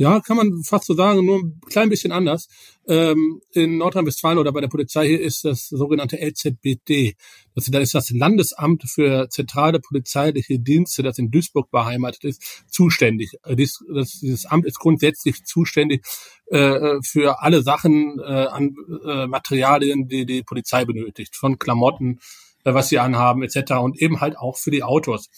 Ja, 0.00 0.20
kann 0.20 0.36
man 0.36 0.62
fast 0.62 0.86
so 0.86 0.94
sagen, 0.94 1.26
nur 1.26 1.40
ein 1.40 1.60
klein 1.68 1.88
bisschen 1.88 2.12
anders. 2.12 2.46
Ähm, 2.86 3.40
in 3.50 3.78
Nordrhein-Westfalen 3.78 4.38
oder 4.38 4.52
bei 4.52 4.60
der 4.60 4.68
Polizei 4.68 5.08
hier 5.08 5.20
ist 5.20 5.44
das 5.44 5.66
sogenannte 5.66 6.18
LZBD. 6.20 7.16
Das, 7.56 7.64
da 7.64 7.80
ist 7.80 7.96
das 7.96 8.10
Landesamt 8.10 8.84
für 8.88 9.28
zentrale 9.28 9.80
polizeiliche 9.80 10.60
Dienste, 10.60 11.02
das 11.02 11.18
in 11.18 11.32
Duisburg 11.32 11.72
beheimatet 11.72 12.22
ist, 12.22 12.62
zuständig. 12.68 13.32
Äh, 13.42 13.56
dies, 13.56 13.84
das, 13.92 14.20
dieses 14.20 14.46
Amt 14.46 14.66
ist 14.66 14.78
grundsätzlich 14.78 15.44
zuständig 15.44 16.06
äh, 16.46 17.00
für 17.02 17.42
alle 17.42 17.62
Sachen 17.62 18.20
äh, 18.20 18.22
an 18.22 18.76
äh, 19.04 19.26
Materialien, 19.26 20.06
die 20.06 20.24
die 20.26 20.44
Polizei 20.44 20.84
benötigt, 20.84 21.34
von 21.34 21.58
Klamotten, 21.58 22.20
äh, 22.62 22.72
was 22.72 22.88
sie 22.88 23.00
anhaben 23.00 23.42
etc. 23.42 23.72
und 23.72 24.00
eben 24.00 24.20
halt 24.20 24.38
auch 24.38 24.58
für 24.58 24.70
die 24.70 24.84
Autos. 24.84 25.28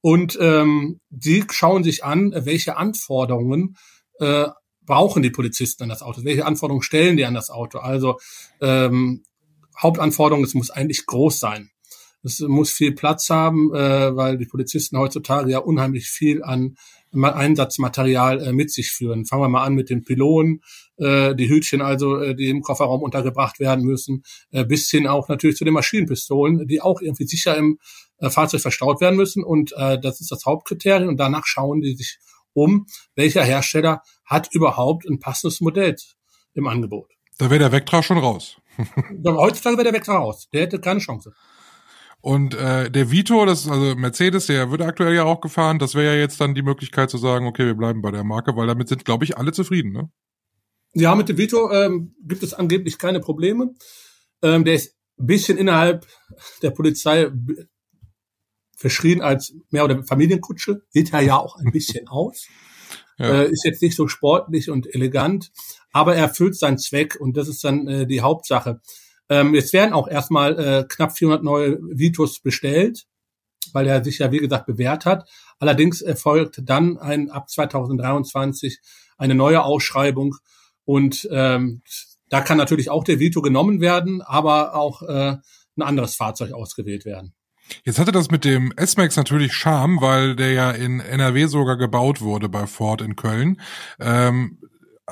Und 0.00 0.36
ähm, 0.40 0.98
die 1.10 1.44
schauen 1.50 1.84
sich 1.84 2.04
an, 2.04 2.32
welche 2.34 2.76
Anforderungen 2.76 3.76
äh, 4.20 4.48
brauchen 4.86 5.22
die 5.22 5.30
Polizisten 5.30 5.84
an 5.84 5.88
das 5.88 6.02
Auto? 6.02 6.24
Welche 6.24 6.46
Anforderungen 6.46 6.82
stellen 6.82 7.16
die 7.16 7.24
an 7.24 7.34
das 7.34 7.50
Auto? 7.50 7.78
Also 7.78 8.18
ähm, 8.60 9.22
Hauptanforderung, 9.80 10.44
es 10.44 10.54
muss 10.54 10.70
eigentlich 10.70 11.06
groß 11.06 11.38
sein. 11.38 11.70
Es 12.22 12.40
muss 12.40 12.70
viel 12.70 12.92
Platz 12.92 13.30
haben, 13.30 13.74
äh, 13.74 14.14
weil 14.14 14.36
die 14.36 14.46
Polizisten 14.46 14.98
heutzutage 14.98 15.50
ja 15.50 15.58
unheimlich 15.58 16.08
viel 16.08 16.42
an 16.42 16.76
Einsatzmaterial 17.12 18.42
äh, 18.42 18.52
mit 18.52 18.70
sich 18.70 18.90
führen. 18.90 19.24
Fangen 19.24 19.42
wir 19.42 19.48
mal 19.48 19.64
an 19.64 19.74
mit 19.74 19.90
den 19.90 20.04
Pylonen, 20.04 20.60
äh, 20.98 21.34
die 21.34 21.48
Hütchen 21.48 21.80
also, 21.80 22.18
äh, 22.18 22.34
die 22.34 22.48
im 22.48 22.60
Kofferraum 22.62 23.02
untergebracht 23.02 23.58
werden 23.58 23.84
müssen, 23.84 24.22
äh, 24.50 24.64
bis 24.64 24.90
hin 24.90 25.06
auch 25.06 25.28
natürlich 25.28 25.56
zu 25.56 25.64
den 25.64 25.74
Maschinenpistolen, 25.74 26.68
die 26.68 26.80
auch 26.82 27.00
irgendwie 27.00 27.26
sicher 27.26 27.56
im 27.56 27.78
äh, 28.18 28.30
Fahrzeug 28.30 28.60
verstaut 28.60 29.00
werden 29.00 29.16
müssen. 29.16 29.42
Und 29.42 29.72
äh, 29.76 29.98
das 29.98 30.20
ist 30.20 30.30
das 30.30 30.44
Hauptkriterium. 30.44 31.08
Und 31.08 31.16
danach 31.16 31.46
schauen 31.46 31.80
die 31.80 31.96
sich 31.96 32.18
um, 32.52 32.86
welcher 33.14 33.44
Hersteller 33.44 34.02
hat 34.24 34.48
überhaupt 34.52 35.06
ein 35.08 35.20
passendes 35.20 35.60
Modell 35.60 35.96
im 36.54 36.66
Angebot. 36.66 37.10
Da 37.38 37.50
wäre 37.50 37.60
der 37.60 37.72
Vectra 37.72 38.02
schon 38.02 38.18
raus. 38.18 38.56
Heutzutage 39.26 39.76
wäre 39.76 39.84
der 39.84 39.94
Vectra 39.94 40.16
raus. 40.16 40.48
Der 40.52 40.62
hätte 40.62 40.80
keine 40.80 41.00
Chance. 41.00 41.32
Und 42.20 42.54
äh, 42.54 42.90
der 42.90 43.10
Vito, 43.10 43.46
das 43.46 43.64
ist 43.64 43.70
also 43.70 43.94
Mercedes, 43.94 44.46
der 44.46 44.70
wird 44.70 44.82
aktuell 44.82 45.14
ja 45.14 45.24
auch 45.24 45.40
gefahren. 45.40 45.78
Das 45.78 45.94
wäre 45.94 46.14
ja 46.14 46.20
jetzt 46.20 46.40
dann 46.40 46.54
die 46.54 46.62
Möglichkeit 46.62 47.08
zu 47.08 47.16
sagen, 47.16 47.46
okay, 47.46 47.64
wir 47.64 47.74
bleiben 47.74 48.02
bei 48.02 48.10
der 48.10 48.24
Marke, 48.24 48.54
weil 48.56 48.66
damit 48.66 48.88
sind, 48.88 49.04
glaube 49.04 49.24
ich, 49.24 49.38
alle 49.38 49.52
zufrieden, 49.52 49.92
ne? 49.92 50.10
Ja, 50.92 51.14
mit 51.14 51.28
dem 51.28 51.38
Vito 51.38 51.70
ähm, 51.70 52.14
gibt 52.20 52.42
es 52.42 52.52
angeblich 52.52 52.98
keine 52.98 53.20
Probleme. 53.20 53.74
Ähm, 54.42 54.64
der 54.64 54.74
ist 54.74 54.96
ein 55.18 55.26
bisschen 55.26 55.56
innerhalb 55.56 56.06
der 56.62 56.70
Polizei 56.70 57.30
verschrien 58.80 59.20
als 59.20 59.52
mehr 59.70 59.84
oder 59.84 60.02
Familienkutsche. 60.02 60.82
Sieht 60.88 61.12
er 61.12 61.20
ja 61.20 61.36
auch 61.36 61.56
ein 61.56 61.70
bisschen 61.70 62.08
aus. 62.08 62.46
Ja. 63.18 63.42
Äh, 63.42 63.50
ist 63.50 63.64
jetzt 63.64 63.82
nicht 63.82 63.94
so 63.94 64.08
sportlich 64.08 64.70
und 64.70 64.92
elegant, 64.94 65.52
aber 65.92 66.16
er 66.16 66.22
erfüllt 66.22 66.56
seinen 66.56 66.78
Zweck 66.78 67.16
und 67.20 67.36
das 67.36 67.48
ist 67.48 67.62
dann 67.62 67.86
äh, 67.86 68.06
die 68.06 68.22
Hauptsache. 68.22 68.80
Ähm, 69.28 69.54
jetzt 69.54 69.74
werden 69.74 69.92
auch 69.92 70.08
erstmal 70.08 70.58
äh, 70.58 70.84
knapp 70.88 71.16
400 71.16 71.44
neue 71.44 71.78
Vitos 71.82 72.40
bestellt, 72.40 73.04
weil 73.74 73.86
er 73.86 74.02
sich 74.02 74.18
ja 74.18 74.32
wie 74.32 74.38
gesagt 74.38 74.64
bewährt 74.66 75.04
hat. 75.04 75.28
Allerdings 75.58 76.00
erfolgt 76.00 76.62
dann 76.64 76.96
ein 76.96 77.30
ab 77.30 77.50
2023 77.50 78.80
eine 79.18 79.34
neue 79.34 79.62
Ausschreibung 79.62 80.36
und 80.86 81.28
ähm, 81.30 81.82
da 82.30 82.40
kann 82.40 82.56
natürlich 82.56 82.88
auch 82.88 83.04
der 83.04 83.18
Vito 83.18 83.42
genommen 83.42 83.82
werden, 83.82 84.22
aber 84.22 84.74
auch 84.74 85.02
äh, 85.02 85.36
ein 85.76 85.82
anderes 85.82 86.14
Fahrzeug 86.14 86.52
ausgewählt 86.52 87.04
werden. 87.04 87.34
Jetzt 87.84 87.98
hatte 87.98 88.12
das 88.12 88.30
mit 88.30 88.44
dem 88.44 88.72
S-Max 88.76 89.16
natürlich 89.16 89.52
Charme, 89.52 90.00
weil 90.00 90.36
der 90.36 90.52
ja 90.52 90.70
in 90.70 91.00
NRW 91.00 91.46
sogar 91.46 91.76
gebaut 91.76 92.20
wurde 92.20 92.48
bei 92.48 92.66
Ford 92.66 93.00
in 93.00 93.16
Köln. 93.16 93.60
Ähm, 93.98 94.58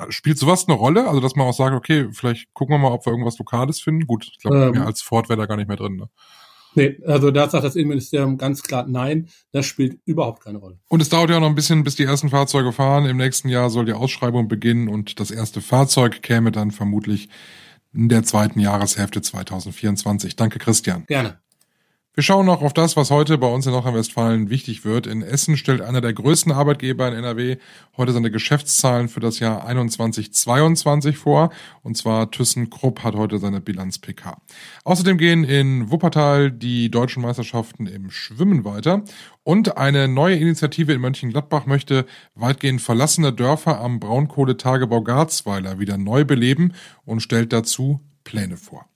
spielt 0.09 0.37
sowas 0.37 0.67
eine 0.67 0.77
Rolle? 0.77 1.07
Also, 1.07 1.19
dass 1.19 1.35
man 1.35 1.47
auch 1.47 1.53
sagt, 1.53 1.75
okay, 1.75 2.07
vielleicht 2.11 2.53
gucken 2.53 2.75
wir 2.75 2.79
mal, 2.79 2.91
ob 2.91 3.05
wir 3.05 3.11
irgendwas 3.11 3.37
Lokales 3.37 3.79
finden. 3.79 4.07
Gut, 4.07 4.27
ich 4.31 4.39
glaube, 4.39 4.57
ähm, 4.57 4.71
mehr 4.71 4.85
als 4.85 5.01
Ford 5.01 5.29
wäre 5.29 5.39
da 5.39 5.45
gar 5.45 5.57
nicht 5.57 5.67
mehr 5.67 5.77
drin. 5.77 5.97
Ne? 5.97 6.09
Nee, 6.75 6.99
also 7.05 7.31
da 7.31 7.49
sagt 7.49 7.63
das 7.63 7.75
Innenministerium 7.75 8.37
ganz 8.37 8.61
klar 8.61 8.85
nein, 8.87 9.27
das 9.51 9.65
spielt 9.65 9.99
überhaupt 10.05 10.43
keine 10.43 10.59
Rolle. 10.59 10.77
Und 10.87 11.01
es 11.01 11.09
dauert 11.09 11.29
ja 11.29 11.39
noch 11.39 11.49
ein 11.49 11.55
bisschen, 11.55 11.83
bis 11.83 11.95
die 11.95 12.03
ersten 12.03 12.29
Fahrzeuge 12.29 12.71
fahren. 12.71 13.05
Im 13.05 13.17
nächsten 13.17 13.49
Jahr 13.49 13.69
soll 13.69 13.85
die 13.85 13.93
Ausschreibung 13.93 14.47
beginnen 14.47 14.87
und 14.87 15.19
das 15.19 15.31
erste 15.31 15.61
Fahrzeug 15.61 16.21
käme 16.21 16.51
dann 16.51 16.71
vermutlich 16.71 17.29
in 17.91 18.07
der 18.07 18.23
zweiten 18.23 18.59
Jahreshälfte 18.59 19.21
2024. 19.21 20.35
Danke, 20.35 20.59
Christian. 20.59 21.05
Gerne. 21.07 21.39
Wir 22.19 22.23
schauen 22.23 22.47
noch 22.47 22.61
auf 22.61 22.73
das, 22.73 22.97
was 22.97 23.11
heute 23.11 23.37
bei 23.37 23.47
uns 23.47 23.65
in 23.65 23.71
Nordrhein-Westfalen 23.71 24.49
wichtig 24.49 24.83
wird. 24.83 25.07
In 25.07 25.21
Essen 25.21 25.55
stellt 25.55 25.79
einer 25.79 26.01
der 26.01 26.11
größten 26.11 26.51
Arbeitgeber 26.51 27.07
in 27.07 27.13
NRW 27.13 27.55
heute 27.95 28.11
seine 28.11 28.29
Geschäftszahlen 28.29 29.07
für 29.07 29.21
das 29.21 29.39
Jahr 29.39 29.65
21-22 29.69 31.13
vor. 31.13 31.49
Und 31.81 31.95
zwar 31.95 32.29
ThyssenKrupp 32.29 33.05
hat 33.05 33.15
heute 33.15 33.37
seine 33.37 33.61
Bilanz 33.61 33.99
PK. 33.99 34.35
Außerdem 34.83 35.17
gehen 35.17 35.45
in 35.45 35.91
Wuppertal 35.91 36.51
die 36.51 36.91
deutschen 36.91 37.23
Meisterschaften 37.23 37.87
im 37.87 38.11
Schwimmen 38.11 38.65
weiter. 38.65 39.05
Und 39.43 39.77
eine 39.77 40.09
neue 40.09 40.35
Initiative 40.35 40.91
in 40.91 40.99
Mönchengladbach 40.99 41.67
möchte 41.67 42.05
weitgehend 42.35 42.81
verlassene 42.81 43.31
Dörfer 43.31 43.79
am 43.79 44.01
Braunkohletagebau 44.01 45.03
Garzweiler 45.03 45.79
wieder 45.79 45.97
neu 45.97 46.25
beleben 46.25 46.73
und 47.05 47.21
stellt 47.21 47.53
dazu 47.53 48.01
Pläne 48.25 48.57
vor. 48.57 48.88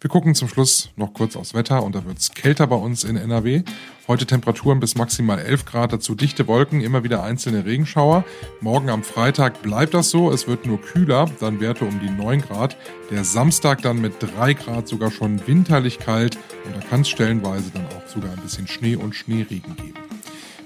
Wir 0.00 0.10
gucken 0.10 0.34
zum 0.34 0.48
Schluss 0.48 0.90
noch 0.96 1.14
kurz 1.14 1.36
aufs 1.36 1.54
Wetter 1.54 1.82
und 1.82 1.94
da 1.94 2.04
wird 2.04 2.18
es 2.18 2.32
kälter 2.32 2.66
bei 2.66 2.76
uns 2.76 3.04
in 3.04 3.16
NRW. 3.16 3.62
Heute 4.06 4.26
Temperaturen 4.26 4.80
bis 4.80 4.96
maximal 4.96 5.38
11 5.38 5.64
Grad, 5.64 5.92
dazu 5.92 6.14
dichte 6.14 6.46
Wolken, 6.46 6.82
immer 6.82 7.04
wieder 7.04 7.22
einzelne 7.22 7.64
Regenschauer. 7.64 8.24
Morgen 8.60 8.90
am 8.90 9.02
Freitag 9.02 9.62
bleibt 9.62 9.94
das 9.94 10.10
so, 10.10 10.30
es 10.30 10.46
wird 10.46 10.66
nur 10.66 10.80
kühler, 10.80 11.30
dann 11.40 11.60
Werte 11.60 11.86
um 11.86 12.00
die 12.00 12.10
9 12.10 12.42
Grad. 12.42 12.76
Der 13.10 13.24
Samstag 13.24 13.80
dann 13.80 14.00
mit 14.00 14.14
3 14.20 14.52
Grad 14.54 14.88
sogar 14.88 15.10
schon 15.10 15.46
winterlich 15.46 15.98
kalt 15.98 16.36
und 16.66 16.76
da 16.76 16.80
kann 16.80 17.00
es 17.00 17.08
stellenweise 17.08 17.70
dann 17.72 17.86
auch 17.86 18.06
sogar 18.06 18.30
ein 18.30 18.42
bisschen 18.42 18.66
Schnee 18.66 18.96
und 18.96 19.14
Schneeregen 19.14 19.74
geben. 19.76 20.13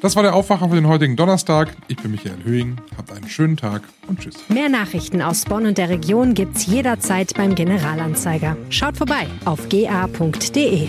Das 0.00 0.14
war 0.14 0.22
der 0.22 0.34
Aufwacher 0.34 0.68
für 0.68 0.76
den 0.76 0.86
heutigen 0.86 1.16
Donnerstag. 1.16 1.76
Ich 1.88 1.96
bin 1.96 2.12
Michael 2.12 2.44
Höhing. 2.44 2.76
Habt 2.96 3.12
einen 3.12 3.28
schönen 3.28 3.56
Tag 3.56 3.82
und 4.06 4.20
tschüss. 4.20 4.36
Mehr 4.48 4.68
Nachrichten 4.68 5.20
aus 5.22 5.44
Bonn 5.44 5.66
und 5.66 5.76
der 5.76 5.88
Region 5.88 6.34
gibt's 6.34 6.66
jederzeit 6.66 7.34
beim 7.34 7.54
Generalanzeiger. 7.54 8.56
Schaut 8.70 8.96
vorbei 8.96 9.26
auf 9.44 9.68
ga.de. 9.68 10.88